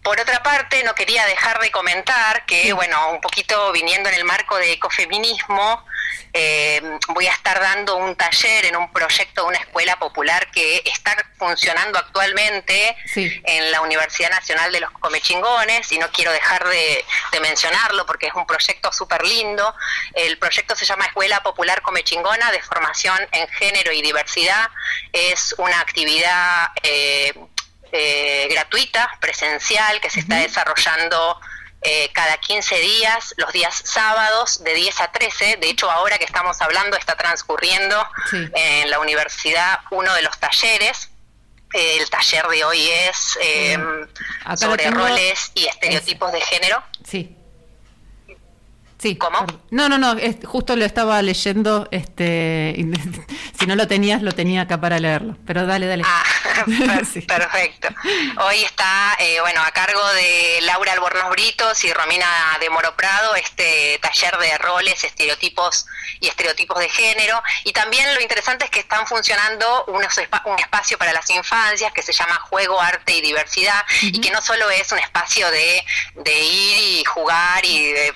por 0.03 0.19
otra 0.19 0.43
parte, 0.43 0.83
no 0.83 0.95
quería 0.95 1.27
dejar 1.27 1.61
de 1.61 1.71
comentar 1.71 2.47
que, 2.47 2.73
bueno, 2.73 3.11
un 3.11 3.21
poquito 3.21 3.71
viniendo 3.73 4.09
en 4.09 4.15
el 4.15 4.25
marco 4.25 4.57
de 4.57 4.73
ecofeminismo, 4.73 5.85
eh, 6.33 6.81
voy 7.09 7.27
a 7.27 7.33
estar 7.33 7.61
dando 7.61 7.97
un 7.97 8.17
taller 8.17 8.65
en 8.67 8.77
un 8.77 8.93
proyecto 8.93 9.43
de 9.43 9.49
una 9.49 9.59
escuela 9.59 9.99
popular 9.99 10.51
que 10.53 10.83
está 10.85 11.17
funcionando 11.37 11.99
actualmente 11.99 12.97
sí. 13.07 13.43
en 13.45 13.71
la 13.73 13.81
Universidad 13.81 14.31
Nacional 14.31 14.73
de 14.73 14.81
los 14.81 14.91
Comechingones 14.93 15.91
y 15.93 15.99
no 15.99 16.09
quiero 16.13 16.33
dejar 16.33 16.67
de, 16.69 17.05
de 17.33 17.41
mencionarlo 17.41 18.07
porque 18.07 18.29
es 18.29 18.35
un 18.35 18.47
proyecto 18.47 18.93
súper 18.93 19.25
lindo. 19.27 19.75
El 20.15 20.39
proyecto 20.39 20.77
se 20.77 20.85
llama 20.85 21.07
Escuela 21.07 21.43
Popular 21.43 21.83
Comechingona 21.83 22.53
de 22.53 22.63
Formación 22.63 23.19
en 23.33 23.49
Género 23.49 23.93
y 23.93 24.01
Diversidad. 24.01 24.71
Es 25.13 25.55
una 25.59 25.81
actividad... 25.81 26.69
Eh, 26.83 27.35
eh, 27.93 28.49
gratuita, 28.51 29.11
presencial, 29.21 30.01
que 30.01 30.11
se 30.11 30.21
uh 30.21 30.23
-huh. 30.23 30.25
está 30.25 30.37
desarrollando 30.37 31.41
eh, 31.83 32.11
cada 32.13 32.37
15 32.37 32.79
días, 32.79 33.35
los 33.37 33.53
días 33.53 33.83
sábados 33.85 34.63
de 34.63 34.75
10 34.75 35.01
a 35.01 35.13
13. 35.13 35.57
De 35.57 35.71
hecho, 35.71 35.91
ahora 35.91 36.19
que 36.19 36.25
estamos 36.25 36.61
hablando, 36.61 36.97
está 36.97 37.17
transcurriendo 37.17 37.97
sí. 38.31 38.49
en 38.55 38.91
la 38.91 38.99
universidad 38.99 39.81
uno 39.91 40.13
de 40.15 40.23
los 40.23 40.39
talleres. 40.39 41.11
Eh, 41.73 41.99
el 42.01 42.11
taller 42.11 42.47
de 42.49 42.65
hoy 42.65 42.89
es 42.91 43.39
sobre 44.57 44.85
tengo... 44.85 44.99
roles 44.99 45.53
y 45.55 45.67
estereotipos 45.67 46.29
es... 46.29 46.35
de 46.35 46.41
género. 46.43 46.83
Sí. 47.05 47.37
Sí. 49.01 49.17
¿Cómo? 49.17 49.47
No, 49.71 49.89
no, 49.89 49.97
no, 49.97 50.13
es, 50.19 50.37
justo 50.45 50.77
lo 50.77 50.85
estaba 50.85 51.23
leyendo, 51.23 51.89
este, 51.91 52.75
si 53.59 53.67
no 53.67 53.75
lo 53.75 53.89
tenías, 53.89 54.21
lo 54.21 54.33
tenía 54.33 54.63
acá 54.63 54.79
para 54.79 54.99
leerlo, 54.99 55.39
pero 55.47 55.67
dale, 55.67 55.87
dale. 55.87 56.03
Ah, 56.07 56.23
per 56.87 57.07
sí. 57.07 57.23
perfecto. 57.23 57.89
Hoy 58.45 58.63
está, 58.63 59.17
eh, 59.19 59.41
bueno, 59.41 59.63
a 59.63 59.71
cargo 59.71 60.07
de 60.13 60.59
Laura 60.63 60.93
Albornoz 60.93 61.31
Britos 61.31 61.83
y 61.85 61.93
Romina 61.95 62.27
de 62.61 62.69
Moro 62.69 62.95
Prado, 62.95 63.35
este 63.37 63.99
taller 64.03 64.37
de 64.37 64.59
roles, 64.59 65.03
estereotipos 65.03 65.87
y 66.21 66.29
estereotipos 66.29 66.79
de 66.79 66.89
género, 66.91 67.43
y 67.65 67.73
también 67.73 68.13
lo 68.15 68.21
interesante 68.21 68.67
es 68.67 68.71
que 68.71 68.81
están 68.81 69.07
funcionando 69.07 69.87
unos, 69.87 70.15
un 70.45 70.59
espacio 70.59 70.99
para 70.99 71.15
las 71.15 71.31
infancias 71.31 71.91
que 71.95 72.03
se 72.03 72.13
llama 72.13 72.35
Juego, 72.51 72.79
Arte 72.79 73.15
y 73.15 73.23
Diversidad, 73.23 73.81
uh 73.81 74.07
-huh. 74.07 74.17
y 74.17 74.21
que 74.21 74.31
no 74.31 74.43
solo 74.43 74.69
es 74.71 74.93
un 74.93 74.99
espacio 74.99 75.51
de, 75.51 75.83
de 76.17 76.39
ir 76.39 77.01
y 77.01 77.05
jugar 77.05 77.65
y 77.65 77.93
de 77.93 78.15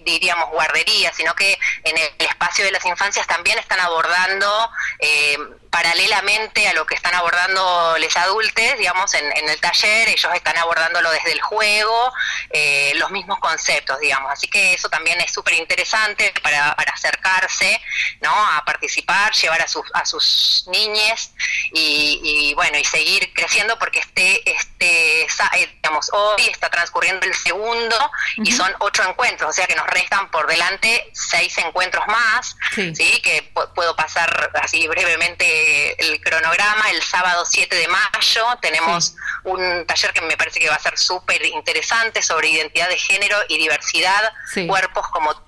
diríamos, 0.00 0.50
guardería, 0.50 1.12
sino 1.12 1.34
que 1.34 1.58
en 1.84 1.96
el 1.96 2.26
espacio 2.26 2.64
de 2.64 2.72
las 2.72 2.84
infancias 2.84 3.26
también 3.26 3.58
están 3.58 3.80
abordando, 3.80 4.70
eh, 4.98 5.36
paralelamente 5.76 6.66
a 6.68 6.72
lo 6.72 6.86
que 6.86 6.94
están 6.94 7.14
abordando 7.14 7.96
los 7.98 8.16
adultos, 8.16 8.64
digamos, 8.78 9.12
en, 9.12 9.24
en, 9.36 9.46
el 9.50 9.60
taller, 9.60 10.08
ellos 10.08 10.32
están 10.34 10.56
abordándolo 10.56 11.10
desde 11.10 11.32
el 11.32 11.42
juego, 11.42 12.14
eh, 12.48 12.92
los 12.94 13.10
mismos 13.10 13.38
conceptos, 13.40 14.00
digamos. 14.00 14.32
Así 14.32 14.48
que 14.48 14.72
eso 14.72 14.88
también 14.88 15.20
es 15.20 15.34
súper 15.34 15.52
interesante 15.52 16.32
para, 16.42 16.74
para, 16.76 16.92
acercarse, 16.92 17.78
¿no? 18.22 18.30
A 18.30 18.64
participar, 18.64 19.34
llevar 19.34 19.60
a 19.60 19.68
sus, 19.68 19.84
a 19.92 20.06
sus 20.06 20.64
niñes 20.68 21.32
y, 21.74 22.20
y 22.22 22.54
bueno, 22.54 22.78
y 22.78 22.84
seguir 22.84 23.30
creciendo 23.34 23.78
porque 23.78 23.98
este, 23.98 24.50
este, 24.50 25.24
eh, 25.24 25.78
digamos, 25.82 26.08
hoy 26.14 26.46
está 26.50 26.70
transcurriendo 26.70 27.26
el 27.26 27.34
segundo 27.34 27.96
uh 27.96 28.40
-huh. 28.40 28.48
y 28.48 28.52
son 28.52 28.74
ocho 28.78 29.02
encuentros, 29.06 29.50
o 29.50 29.52
sea 29.52 29.66
que 29.66 29.74
nos 29.74 29.86
restan 29.88 30.30
por 30.30 30.46
delante 30.46 31.10
seis 31.12 31.58
encuentros 31.58 32.06
más, 32.06 32.56
sí, 32.74 32.94
¿sí? 32.94 33.20
que 33.20 33.52
puedo 33.74 33.94
pasar 33.94 34.50
así 34.62 34.88
brevemente 34.88 35.65
el 35.98 36.20
cronograma. 36.20 36.90
El 36.90 37.02
sábado 37.02 37.44
7 37.44 37.74
de 37.74 37.88
mayo 37.88 38.44
tenemos 38.60 39.04
sí. 39.04 39.14
un 39.44 39.86
taller 39.86 40.12
que 40.12 40.20
me 40.22 40.36
parece 40.36 40.60
que 40.60 40.68
va 40.68 40.76
a 40.76 40.80
ser 40.80 40.98
súper 40.98 41.44
interesante 41.46 42.22
sobre 42.22 42.48
identidad 42.48 42.88
de 42.88 42.98
género 42.98 43.36
y 43.48 43.58
diversidad, 43.58 44.32
sí. 44.52 44.66
cuerpos 44.66 45.08
como 45.08 45.45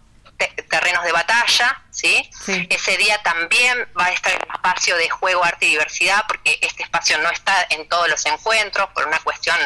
terrenos 0.68 1.04
de 1.04 1.12
batalla, 1.12 1.82
¿sí? 1.90 2.30
Ese 2.46 2.96
día 2.96 3.20
también 3.22 3.88
va 3.98 4.06
a 4.06 4.12
estar 4.12 4.32
el 4.32 4.48
espacio 4.54 4.96
de 4.96 5.08
juego, 5.10 5.44
arte 5.44 5.66
y 5.66 5.70
diversidad, 5.70 6.24
porque 6.28 6.58
este 6.62 6.84
espacio 6.84 7.18
no 7.18 7.30
está 7.30 7.66
en 7.70 7.88
todos 7.88 8.08
los 8.08 8.24
encuentros 8.26 8.88
por 8.90 9.06
una 9.06 9.18
cuestión 9.20 9.56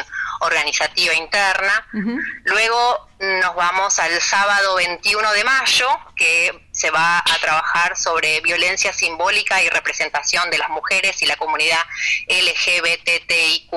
organizativa 0.41 1.13
interna. 1.13 1.87
Luego 2.45 3.09
nos 3.19 3.55
vamos 3.55 3.99
al 3.99 4.19
sábado 4.21 4.75
21 4.75 5.31
de 5.33 5.43
mayo, 5.43 5.87
que 6.15 6.67
se 6.71 6.89
va 6.89 7.19
a 7.19 7.39
trabajar 7.39 7.95
sobre 7.95 8.41
violencia 8.41 8.91
simbólica 8.91 9.61
y 9.61 9.69
representación 9.69 10.49
de 10.49 10.57
las 10.57 10.69
mujeres 10.69 11.21
y 11.21 11.25
la 11.25 11.35
comunidad 11.37 11.79
LGBTIQ 12.27 13.71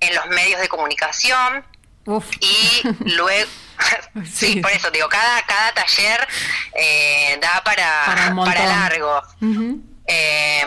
en 0.00 0.14
los 0.14 0.26
medios 0.26 0.60
de 0.60 0.68
comunicación. 0.68 1.64
Y 2.40 2.82
luego, 3.16 3.50
sí. 4.32 4.60
por 4.60 4.70
eso 4.70 4.90
digo, 4.90 5.08
cada, 5.08 5.42
cada 5.42 5.74
taller 5.74 6.26
eh, 6.74 7.38
da 7.40 7.62
para, 7.64 8.34
para, 8.34 8.66
largo. 8.66 9.22
Eh, 10.06 10.66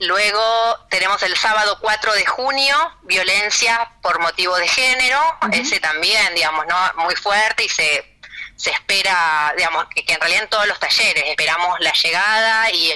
luego 0.00 0.78
tenemos 0.90 1.22
el 1.22 1.36
sábado 1.36 1.78
4 1.80 2.14
de 2.14 2.26
junio, 2.26 2.76
violencia 3.02 3.90
por 4.02 4.20
motivo 4.20 4.56
de 4.56 4.68
género, 4.68 5.20
ese 5.52 5.80
también, 5.80 6.34
digamos, 6.34 6.66
¿no? 6.66 7.04
muy 7.04 7.16
fuerte 7.16 7.64
y 7.64 7.68
se 7.68 8.14
se 8.56 8.70
espera, 8.70 9.52
digamos, 9.56 9.86
que, 9.86 10.04
en 10.06 10.20
realidad 10.20 10.44
en 10.44 10.48
todos 10.48 10.66
los 10.66 10.78
talleres 10.78 11.24
esperamos 11.26 11.78
la 11.80 11.92
llegada 11.92 12.70
y 12.70 12.92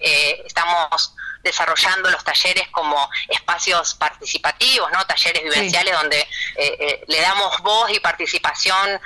eh, 0.00 0.42
estamos 0.46 1.14
desarrollando 1.42 2.10
los 2.10 2.22
talleres 2.24 2.68
como 2.68 3.08
espacios 3.28 3.94
participativos, 3.94 4.90
¿no? 4.92 5.04
Talleres 5.06 5.42
vivenciales 5.42 5.94
donde 5.94 6.20
eh, 6.20 6.28
eh, 6.56 7.04
le 7.06 7.20
damos 7.20 7.58
voz 7.60 7.90
y 7.90 8.00
participación 8.00 9.00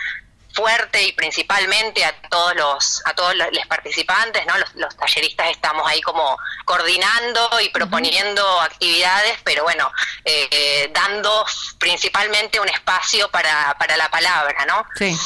fuerte 0.53 1.03
y 1.03 1.13
principalmente 1.13 2.05
a 2.05 2.15
todos 2.29 2.55
los 2.55 3.03
a 3.07 3.15
todos 3.15 3.35
los 3.35 3.67
participantes, 3.67 4.47
¿no? 4.47 4.55
Los, 4.77 4.97
talleristas 4.97 5.51
estamos 5.51 5.87
ahí 5.89 6.01
como 6.01 6.39
coordinando 6.65 7.61
y 7.61 7.69
proponiendo 7.71 8.61
actividades, 8.61 9.39
pero 9.43 9.65
bueno, 9.65 9.91
eh, 10.25 10.91
dando 10.95 11.45
principalmente 11.79 12.61
un 12.61 12.69
espacio 12.69 13.29
para, 13.31 13.75
para 13.79 13.97
la 13.97 14.09
palabra, 14.11 14.65
¿no? 14.65 14.87
Sí. 14.97 15.17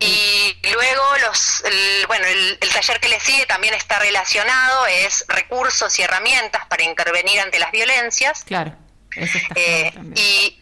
Y 0.00 0.56
luego 0.72 1.02
los, 1.26 1.64
el, 1.64 2.06
bueno, 2.06 2.24
el, 2.26 2.58
taller 2.72 3.00
que 3.00 3.08
le 3.08 3.18
sigue 3.18 3.46
también 3.46 3.74
está 3.74 3.98
relacionado, 3.98 4.86
es 4.86 5.24
recursos 5.26 5.98
y 5.98 6.02
herramientas 6.02 6.66
para 6.66 6.84
intervenir 6.84 7.40
ante 7.40 7.58
las 7.58 7.72
violencias. 7.72 8.44
Claro, 8.44 8.76
eso 9.16 9.38
está 9.38 9.54
eh, 9.56 9.92
y, 10.14 10.58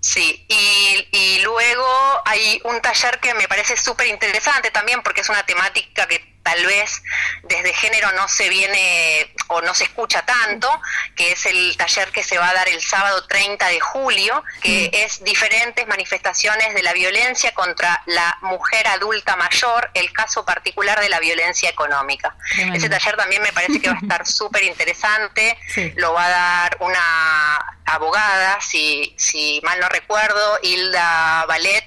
Sí, 0.00 0.44
y, 0.48 1.08
y, 1.12 1.40
luego 1.42 1.86
hay 2.24 2.60
un 2.64 2.80
taller 2.80 3.20
que 3.20 3.34
me 3.34 3.46
parece 3.46 3.76
súper 3.76 4.08
interesante 4.08 4.72
también 4.72 5.00
porque 5.04 5.20
es 5.20 5.28
una 5.28 5.46
temática 5.46 6.08
que 6.08 6.18
tal 6.42 6.64
vez 6.66 7.02
desde 7.44 7.72
género 7.74 8.12
no 8.12 8.28
se 8.28 8.48
viene 8.48 9.32
o 9.48 9.60
no 9.62 9.74
se 9.74 9.84
escucha 9.84 10.22
tanto, 10.22 10.68
que 11.14 11.32
es 11.32 11.46
el 11.46 11.76
taller 11.76 12.10
que 12.10 12.22
se 12.22 12.38
va 12.38 12.48
a 12.48 12.54
dar 12.54 12.68
el 12.68 12.80
sábado 12.80 13.24
30 13.26 13.68
de 13.68 13.80
julio, 13.80 14.42
que 14.60 14.90
es 14.92 15.22
diferentes 15.24 15.86
manifestaciones 15.86 16.74
de 16.74 16.82
la 16.82 16.92
violencia 16.92 17.52
contra 17.52 18.02
la 18.06 18.38
mujer 18.42 18.86
adulta 18.88 19.36
mayor, 19.36 19.90
el 19.94 20.12
caso 20.12 20.44
particular 20.44 21.00
de 21.00 21.08
la 21.08 21.20
violencia 21.20 21.68
económica. 21.70 22.36
Ese 22.74 22.88
taller 22.88 23.16
también 23.16 23.42
me 23.42 23.52
parece 23.52 23.80
que 23.80 23.88
va 23.88 23.96
a 23.96 24.00
estar 24.00 24.26
súper 24.32 24.64
interesante, 24.64 25.56
lo 25.96 26.12
va 26.12 26.26
a 26.26 26.30
dar 26.30 26.76
una 26.80 27.76
abogada, 27.84 28.60
si, 28.60 29.14
si 29.18 29.60
mal 29.62 29.78
no 29.80 29.88
recuerdo, 29.88 30.58
Hilda 30.62 31.44
Ballet, 31.46 31.86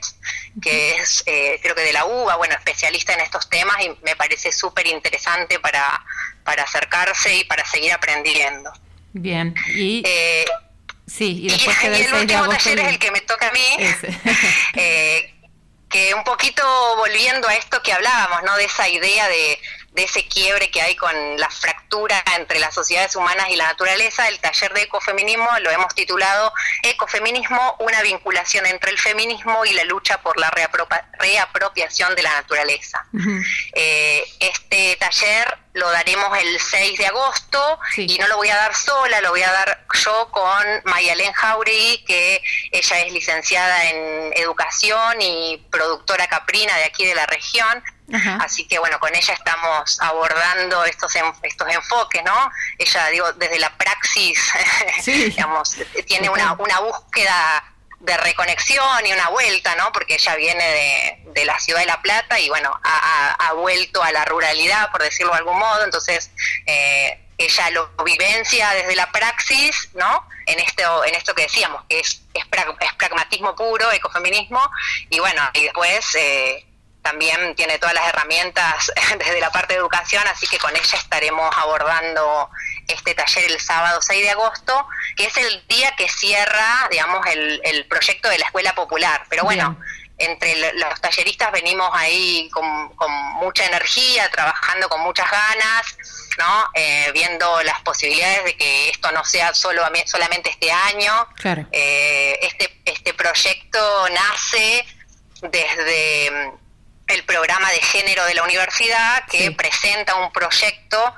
que 0.61 0.97
es 0.97 1.23
eh, 1.25 1.59
creo 1.61 1.75
que 1.75 1.81
de 1.81 1.93
la 1.93 2.05
UBA, 2.05 2.35
bueno, 2.37 2.55
especialista 2.55 3.13
en 3.13 3.21
estos 3.21 3.49
temas 3.49 3.75
y 3.81 3.89
me 4.03 4.15
parece 4.15 4.51
súper 4.51 4.87
interesante 4.87 5.59
para, 5.59 6.03
para 6.43 6.63
acercarse 6.63 7.35
y 7.35 7.43
para 7.43 7.65
seguir 7.65 7.91
aprendiendo. 7.93 8.71
Bien, 9.13 9.55
y... 9.75 10.03
Eh, 10.05 10.45
sí, 11.07 11.41
y, 11.43 11.49
después 11.49 11.77
y, 11.83 11.87
el 11.87 12.13
último 12.13 12.47
taller 12.47 12.79
es 12.79 12.87
el 12.87 12.99
que 12.99 13.11
me 13.11 13.21
toca 13.21 13.49
a 13.49 13.51
mí, 13.51 13.77
eh, 14.75 15.33
que 15.89 16.13
un 16.13 16.23
poquito 16.23 16.63
volviendo 16.97 17.47
a 17.47 17.55
esto 17.55 17.81
que 17.83 17.93
hablábamos, 17.93 18.43
¿no? 18.43 18.55
De 18.57 18.65
esa 18.65 18.87
idea 18.89 19.27
de 19.27 19.59
de 19.95 20.03
ese 20.03 20.27
quiebre 20.27 20.69
que 20.69 20.81
hay 20.81 20.95
con 20.95 21.13
la 21.37 21.49
fractura 21.49 22.21
entre 22.37 22.59
las 22.59 22.73
sociedades 22.75 23.15
humanas 23.15 23.47
y 23.49 23.55
la 23.55 23.67
naturaleza, 23.67 24.27
el 24.27 24.39
taller 24.39 24.73
de 24.73 24.83
ecofeminismo 24.83 25.47
lo 25.61 25.71
hemos 25.71 25.95
titulado 25.95 26.53
Ecofeminismo, 26.83 27.77
una 27.79 28.01
vinculación 28.01 28.65
entre 28.65 28.91
el 28.91 28.99
feminismo 28.99 29.63
y 29.65 29.73
la 29.73 29.85
lucha 29.85 30.21
por 30.21 30.37
la 30.37 30.51
reapropiación 30.51 32.13
de 32.15 32.23
la 32.23 32.33
naturaleza. 32.33 33.05
Eh, 33.73 34.23
este 34.39 34.97
taller 34.97 35.57
lo 35.73 35.89
daremos 35.91 36.37
el 36.39 36.59
6 36.59 36.97
de 36.97 37.05
agosto 37.07 37.79
y 37.97 38.17
no 38.17 38.27
lo 38.27 38.37
voy 38.37 38.49
a 38.49 38.55
dar 38.55 38.75
sola, 38.75 39.21
lo 39.21 39.29
voy 39.29 39.43
a 39.43 39.51
dar 39.51 39.85
yo 39.93 40.29
con 40.31 40.65
Mayalén 40.85 41.31
Jauregui, 41.33 42.03
que 42.05 42.41
ella 42.71 43.01
es 43.01 43.13
licenciada 43.13 43.89
en 43.89 44.33
educación 44.35 45.21
y 45.21 45.65
productora 45.71 46.27
caprina 46.27 46.75
de 46.77 46.85
aquí 46.85 47.05
de 47.05 47.15
la 47.15 47.25
región. 47.25 47.83
Así 48.13 48.67
que 48.67 48.77
bueno, 48.77 48.99
con 48.99 49.15
ella 49.15 49.33
estamos 49.33 49.99
abordando 49.99 50.85
estos 50.85 51.11
estos 51.41 51.67
enfoques, 51.69 52.23
¿no? 52.23 52.51
Ella, 52.77 53.07
digo, 53.07 53.33
desde 53.33 53.59
la 53.59 53.75
praxis, 53.77 54.39
digamos, 55.05 55.75
tiene 56.05 56.29
una, 56.29 56.53
una 56.53 56.79
búsqueda 56.81 57.63
de 58.05 58.17
reconexión 58.17 59.05
y 59.05 59.13
una 59.13 59.29
vuelta, 59.29 59.75
¿no? 59.75 59.91
Porque 59.91 60.15
ella 60.15 60.35
viene 60.35 61.17
de, 61.33 61.45
la 61.45 61.59
ciudad 61.59 61.79
de 61.79 61.85
La 61.85 62.01
Plata 62.01 62.39
y 62.39 62.49
bueno, 62.49 62.71
ha, 62.83 63.53
vuelto 63.53 64.03
a 64.03 64.11
la 64.11 64.25
ruralidad, 64.25 64.91
por 64.91 65.01
decirlo 65.01 65.31
de 65.31 65.39
algún 65.39 65.57
modo, 65.57 65.83
entonces 65.83 66.31
eh, 66.65 67.19
ella 67.37 67.69
lo 67.71 67.89
vivencia 68.03 68.69
desde 68.71 68.95
la 68.95 69.11
praxis, 69.11 69.89
¿no? 69.93 70.27
En 70.45 70.59
esto, 70.59 71.05
en 71.05 71.15
esto 71.15 71.33
que 71.33 71.43
decíamos, 71.43 71.83
que 71.89 71.99
es, 71.99 72.21
es, 72.33 72.45
pragmatismo 72.97 73.55
puro, 73.55 73.91
ecofeminismo, 73.91 74.69
y 75.09 75.19
bueno, 75.19 75.41
y 75.53 75.63
después... 75.63 76.15
Eh, 76.15 76.65
también 77.05 77.53
tiene 77.55 77.77
todas 77.77 77.93
las 77.93 78.07
herramientas 78.07 78.91
desde 79.19 79.39
la 79.39 79.51
parte 79.51 79.73
de 79.73 79.79
educación, 79.79 80.23
así 80.27 80.47
que 80.47 80.57
con 80.57 80.75
ella 80.75 80.97
estaremos 80.97 81.55
abordando 81.55 82.49
este 82.87 83.13
taller 83.13 83.51
el 83.51 83.59
sábado 83.59 84.01
6 84.01 84.23
de 84.23 84.31
agosto, 84.31 84.87
que 85.15 85.25
es 85.25 85.37
el 85.37 85.67
día 85.67 85.93
que 85.95 86.09
cierra, 86.09 86.87
digamos, 86.89 87.23
el, 87.27 87.85
proyecto 87.87 88.27
de 88.27 88.39
la 88.39 88.45
Escuela 88.45 88.73
Popular. 88.73 89.23
Pero 89.29 89.43
bueno, 89.43 89.79
entre 90.17 90.73
los 90.73 90.99
talleristas 90.99 91.51
venimos 91.51 91.87
ahí 91.93 92.49
con, 92.51 92.65
mucha 93.35 93.65
energía, 93.65 94.27
trabajando 94.31 94.89
con 94.89 95.01
muchas 95.01 95.29
ganas, 95.29 95.97
¿no? 96.39 96.69
Eh, 96.73 97.11
viendo 97.13 97.61
las 97.61 97.81
posibilidades 97.81 98.45
de 98.45 98.57
que 98.57 98.89
esto 98.89 99.11
no 99.11 99.23
sea 99.23 99.53
solo 99.53 99.83
solamente 100.07 100.49
este 100.49 100.71
año. 100.71 101.27
Eh, 101.71 102.39
este, 102.41 102.81
este 102.85 103.13
proyecto 103.13 104.09
nace 104.09 104.85
desde 105.41 106.64
el 107.07 107.23
programa 107.23 107.69
de 107.71 107.81
género 107.81 108.25
de 108.25 108.33
la 108.33 108.43
universidad 108.43 109.25
que 109.27 109.51
presenta 109.51 110.15
un 110.15 110.31
proyecto 110.31 111.15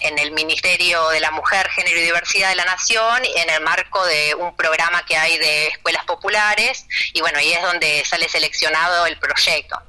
en, 0.00 0.18
el 0.18 0.32
Ministerio 0.32 1.08
de 1.10 1.20
la 1.20 1.30
Mujer, 1.30 1.68
Género 1.70 1.98
y 1.98 2.02
Diversidad 2.02 2.50
de 2.50 2.56
la 2.56 2.64
Nación 2.64 3.22
en 3.36 3.50
el 3.50 3.62
marco 3.62 4.04
de 4.04 4.34
un 4.34 4.54
programa 4.56 5.04
que 5.06 5.16
hay 5.16 5.38
de 5.38 5.68
escuelas 5.68 6.04
populares 6.04 6.86
y 7.12 7.20
bueno, 7.20 7.38
ahí 7.38 7.52
es 7.52 7.62
donde 7.62 8.04
sale 8.04 8.28
seleccionado 8.28 9.06
el 9.06 9.16
proyecto. 9.18 9.80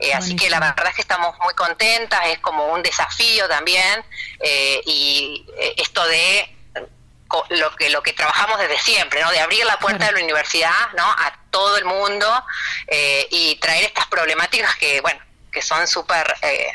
Eh, 0.00 0.12
así 0.14 0.36
que 0.36 0.48
la 0.50 0.60
verdad 0.60 0.88
es 0.88 0.94
que 0.94 1.02
estamos 1.02 1.36
muy 1.42 1.54
contentas, 1.54 2.20
es 2.26 2.38
como 2.38 2.66
un 2.68 2.82
desafío 2.82 3.48
también 3.48 4.04
eh, 4.40 4.80
y 4.86 5.44
eh, 5.58 5.74
esto 5.76 6.06
de 6.06 6.57
lo 7.50 7.76
que 7.76 7.90
lo 7.90 8.02
que 8.02 8.12
trabajamos 8.12 8.58
desde 8.58 8.78
siempre, 8.78 9.22
¿no? 9.22 9.30
De 9.30 9.40
abrir 9.40 9.64
la 9.64 9.78
puerta 9.78 10.06
de 10.06 10.12
la 10.12 10.24
universidad, 10.24 10.92
¿no? 10.96 11.04
A 11.04 11.38
todo 11.50 11.76
el 11.76 11.84
mundo 11.84 12.26
eh, 12.86 13.26
y 13.30 13.56
traer 13.56 13.84
estas 13.84 14.06
problemáticas 14.06 14.76
que, 14.76 15.00
bueno, 15.00 15.20
que 15.50 15.62
son 15.62 15.86
súper 15.86 16.34
eh, 16.42 16.72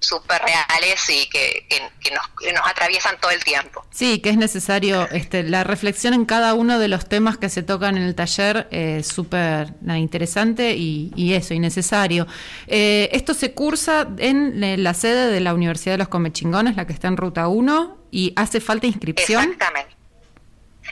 súper 0.00 0.40
reales 0.42 1.00
y 1.10 1.28
que, 1.28 1.66
nos, 2.12 2.52
nos, 2.52 2.66
atraviesan 2.66 3.18
todo 3.20 3.30
el 3.30 3.42
tiempo. 3.42 3.84
Sí, 3.90 4.20
que 4.20 4.30
es 4.30 4.36
necesario 4.36 5.08
este, 5.10 5.42
la 5.42 5.64
reflexión 5.64 6.14
en 6.14 6.24
cada 6.24 6.54
uno 6.54 6.78
de 6.78 6.88
los 6.88 7.08
temas 7.08 7.36
que 7.36 7.48
se 7.48 7.62
tocan 7.62 7.96
en 7.96 8.04
el 8.04 8.14
taller, 8.14 8.68
es 8.70 9.08
súper 9.08 9.74
interesante 9.96 10.74
y, 10.76 11.12
y, 11.16 11.34
eso, 11.34 11.54
y 11.54 11.58
necesario. 11.58 12.26
Eh, 12.66 13.08
esto 13.12 13.34
se 13.34 13.52
cursa 13.52 14.08
en 14.18 14.82
la 14.82 14.94
sede 14.94 15.30
de 15.30 15.40
la 15.40 15.54
Universidad 15.54 15.94
de 15.94 15.98
los 15.98 16.08
Comechingones, 16.08 16.76
la 16.76 16.86
que 16.86 16.92
está 16.92 17.08
en 17.08 17.16
Ruta 17.16 17.48
1, 17.48 17.97
y 18.10 18.32
hace 18.36 18.60
falta 18.60 18.86
inscripción. 18.86 19.42
Exactamente. 19.42 19.97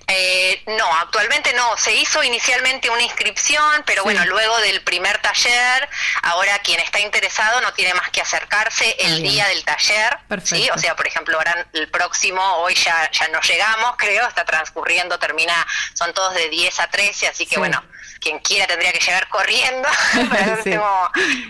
Eh, 0.08 0.62
no, 0.66 0.86
actualmente 0.98 1.52
no. 1.54 1.76
Se 1.76 1.92
hizo 1.94 2.22
inicialmente 2.22 2.88
una 2.90 3.02
inscripción, 3.02 3.82
pero 3.84 4.04
bueno, 4.04 4.24
luego 4.26 4.56
del 4.58 4.80
primer 4.82 5.18
taller, 5.18 5.88
ahora 6.22 6.58
quien 6.60 6.78
está 6.80 7.00
interesado 7.00 7.60
no 7.60 7.72
tiene 7.72 7.92
más 7.94 8.10
que 8.10 8.20
acercarse 8.20 8.96
el 9.00 9.22
día 9.22 9.48
del 9.48 9.64
taller. 9.64 10.18
¿sí? 10.44 10.68
O 10.72 10.78
sea, 10.78 10.94
por 10.94 11.06
ejemplo, 11.06 11.36
ahora 11.36 11.66
el 11.72 11.88
próximo, 11.90 12.40
hoy 12.58 12.74
ya, 12.74 13.10
ya 13.10 13.28
no 13.28 13.40
llegamos, 13.40 13.94
creo, 13.98 14.26
está 14.28 14.44
transcurriendo, 14.44 15.18
termina, 15.18 15.66
son 15.94 16.14
todos 16.14 16.34
de 16.34 16.48
10 16.50 16.80
a 16.80 16.86
13, 16.88 17.28
así 17.28 17.46
que 17.46 17.58
bueno, 17.58 17.82
quien 18.20 18.38
quiera 18.38 18.66
tendría 18.66 18.92
que 18.92 19.00
llegar 19.00 19.28
corriendo 19.28 19.88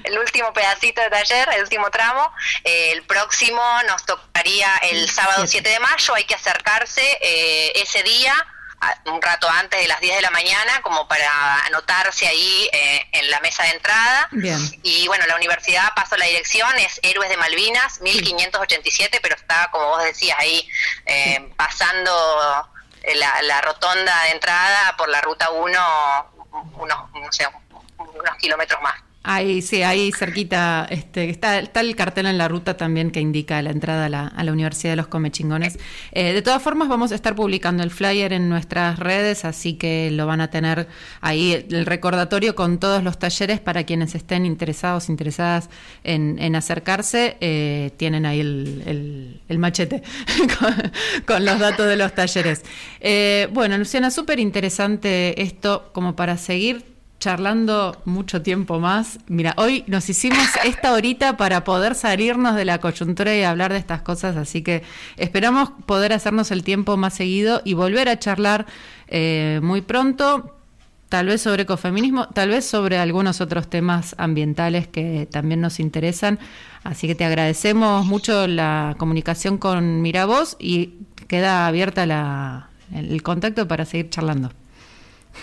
el, 0.05 0.19
último, 0.19 0.53
pedacito 0.55 1.03
de 1.03 1.11
taller, 1.11 1.49
el 1.55 1.63
último 1.63 1.91
tramo. 1.91 2.33
Eh, 2.65 2.93
el 2.93 3.03
próximo 3.03 3.63
nos 3.87 4.05
tocaría 4.07 4.77
el 4.79 5.11
sábado 5.11 5.47
7 5.47 5.69
de 5.69 5.79
mayo, 5.81 6.15
hay 6.15 6.25
que 6.25 6.35
acercarse 6.35 7.19
eh, 7.21 7.73
ese 7.77 8.03
día 8.03 8.46
un 9.07 9.23
rato 9.23 9.49
antes 9.49 9.81
de 9.81 9.89
las 9.89 10.01
10 10.01 10.17
de 10.17 10.23
la 10.23 10.31
mañana 10.31 10.83
como 10.83 11.09
para 11.09 11.65
anotarse 11.65 12.27
ahí 12.27 12.69
eh, 12.73 13.09
en 13.13 13.31
la 13.31 13.41
mesa 13.41 13.63
de 13.65 13.71
entrada. 13.71 14.29
Y 14.83 15.07
bueno, 15.09 15.27
la 15.27 15.37
universidad 15.37 15.93
pasó 15.95 16.17
la 16.17 16.27
dirección, 16.27 16.77
es 16.79 17.01
Héroes 17.03 17.31
de 17.31 17.37
Malvinas, 17.37 18.01
1587, 18.01 19.21
pero 19.23 19.35
está, 19.35 19.71
como 19.71 19.89
vos 19.89 20.05
decías, 20.05 20.37
ahí 20.39 20.69
eh, 21.07 21.53
pasando 21.57 22.71
la, 23.15 23.43
la, 23.43 23.61
rotonda 23.61 24.23
de 24.25 24.31
entrada 24.31 24.97
por 24.97 25.09
la 25.09 25.21
ruta 25.21 25.51
1 25.51 26.37
unos, 26.79 27.11
no 27.13 27.33
sé, 27.33 27.47
unos 27.99 28.37
kilómetros 28.39 28.81
más. 28.83 29.06
Ahí, 29.29 29.61
sí, 29.61 29.83
ahí 29.83 30.13
cerquita, 30.13 30.87
este, 30.89 31.29
está, 31.31 31.59
está 31.59 31.81
el 31.81 31.97
cartel 31.97 32.27
en 32.27 32.39
la 32.39 32.47
ruta 32.47 32.77
también 32.77 33.11
que 33.11 33.19
indica 33.19 33.61
la 33.61 33.71
entrada 33.71 34.07
a 34.07 34.09
la, 34.09 34.29
a 34.29 34.45
la 34.45 34.53
Universidad 34.53 34.93
de 34.93 34.97
los 34.97 35.09
Comechingones. 35.09 35.81
Eh, 36.13 36.33
de 36.33 36.43
todas 36.43 36.63
formas, 36.63 36.87
vamos 36.89 37.11
a 37.11 37.17
estar 37.17 37.35
publicando 37.35 37.83
el 37.83 37.91
flyer 37.91 38.33
en 38.33 38.49
nuestras 38.49 39.01
redes, 39.01 39.45
así 39.45 39.75
que 39.75 40.13
lo 40.13 40.29
van 40.29 40.41
a 40.41 40.51
tener 40.51 40.87
ahí 41.23 41.67
el 41.69 41.87
recordatorio 41.87 42.55
con 42.55 42.79
todos 42.79 43.03
los 43.03 43.19
talleres 43.19 43.59
para 43.59 43.83
quienes 43.83 44.15
estén 44.15 44.47
interesados, 44.47 45.09
interesadas 45.09 45.71
en, 46.05 46.55
acercarse. 46.55 47.37
Eh, 47.41 47.91
tienen 47.97 48.27
ahí 48.27 48.39
el, 48.39 49.41
el, 49.49 49.59
machete 49.59 50.05
con, 51.27 51.45
los 51.45 51.59
datos 51.59 51.89
de 51.89 51.97
los 51.97 52.15
talleres. 52.15 52.63
Eh, 53.01 53.49
bueno, 53.53 53.77
Luciana, 53.77 54.13
súper 54.13 54.39
interesante 54.39 55.43
esto 55.43 55.91
como 55.93 56.15
para 56.15 56.39
seguir 56.39 56.96
charlando 57.19 58.01
mucho 58.05 58.43
tiempo 58.43 58.79
más. 58.79 59.19
Mira, 59.27 59.55
hoy 59.57 59.85
nos 59.87 60.09
hicimos 60.09 60.47
esta 60.65 60.93
horita 60.93 61.37
para 61.37 61.65
poder 61.65 61.95
salirnos 61.95 62.57
de 62.57 62.65
la 62.65 62.79
coyuntura 62.79 63.35
y 63.35 63.43
hablar 63.43 63.73
de 63.73 63.79
estas 63.79 64.03
cosas, 64.03 64.37
así 64.37 64.63
que 64.63 64.83
esperamos 65.17 65.71
poder 65.87 66.13
hacernos 66.13 66.51
el 66.51 66.63
tiempo 66.63 66.97
más 66.97 67.15
seguido 67.15 67.63
y 67.65 67.75
volver 67.75 68.09
a 68.09 68.19
charlar 68.19 68.67
eh, 69.09 69.61
muy 69.63 69.81
pronto. 69.81 70.53
Tal 71.09 71.27
vez 71.27 71.41
sobre 71.41 71.63
ecofeminismo, 71.63 72.27
tal 72.31 72.49
vez 72.49 72.65
sobre 72.65 72.99
algunos 72.99 73.41
otros 73.41 73.71
temas 73.71 74.17
ambientales 74.19 74.89
que 74.89 75.29
también 75.31 75.61
nos 75.61 75.79
interesan. 75.79 76.41
Así 76.83 77.07
que 77.07 77.15
te 77.15 77.25
agradecemos 77.25 78.05
mucho 78.05 78.49
la 78.49 78.97
comunicación 78.99 79.57
con 79.57 80.03
Miravoz 80.03 80.57
y 80.59 80.95
queda 81.29 81.69
abierta 81.69 82.07
la, 82.07 82.71
el 82.93 83.23
contacto 83.23 83.69
para 83.69 83.85
seguir 83.85 84.11
charlando. 84.11 84.51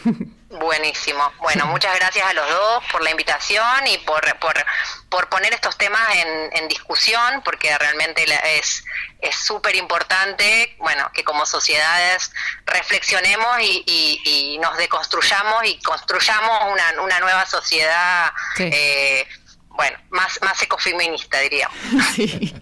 Buenísimo. 0.60 1.32
Bueno, 1.39 1.66
muchas 1.68 1.96
gracias 1.96 2.26
a 2.26 2.34
los 2.34 2.48
dos 2.48 2.84
por 2.92 3.04
la 3.04 3.12
invitación 3.12 3.88
y 3.88 3.98
por, 4.00 4.22
por, 4.39 5.30
poner 5.30 5.54
estos 5.54 5.78
temas 5.78 6.02
en, 6.16 6.68
discusión, 6.68 7.42
porque 7.44 7.76
realmente 7.78 8.26
es 8.58 8.84
es 9.20 9.36
súper 9.36 9.76
importante, 9.76 10.76
bueno, 10.80 11.10
que 11.13 11.24
como 11.24 11.46
sociedades 11.46 12.32
reflexionemos 12.66 13.58
y, 13.62 14.60
nos 14.62 14.78
deconstruyamos 14.78 15.66
y 15.66 15.80
construyamos 15.82 16.72
una, 16.72 17.02
una 17.02 17.20
nueva 17.20 17.46
sociedad. 17.46 18.32
Eh, 18.60 19.26
bueno, 19.70 19.98
más, 20.12 20.39
más 20.42 20.62
ecofeminista, 20.62 21.39
diría. 21.39 21.70
Sí, 22.16 22.54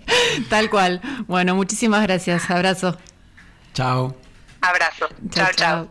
tal 0.50 0.70
cual. 0.70 1.02
Bueno, 1.28 1.56
muchísimas 1.56 2.04
gracias. 2.04 2.50
Abrazo. 2.50 2.98
Chao. 3.74 4.16
Abrazo. 4.62 5.10
chao. 5.30 5.52
chao. 5.56 5.90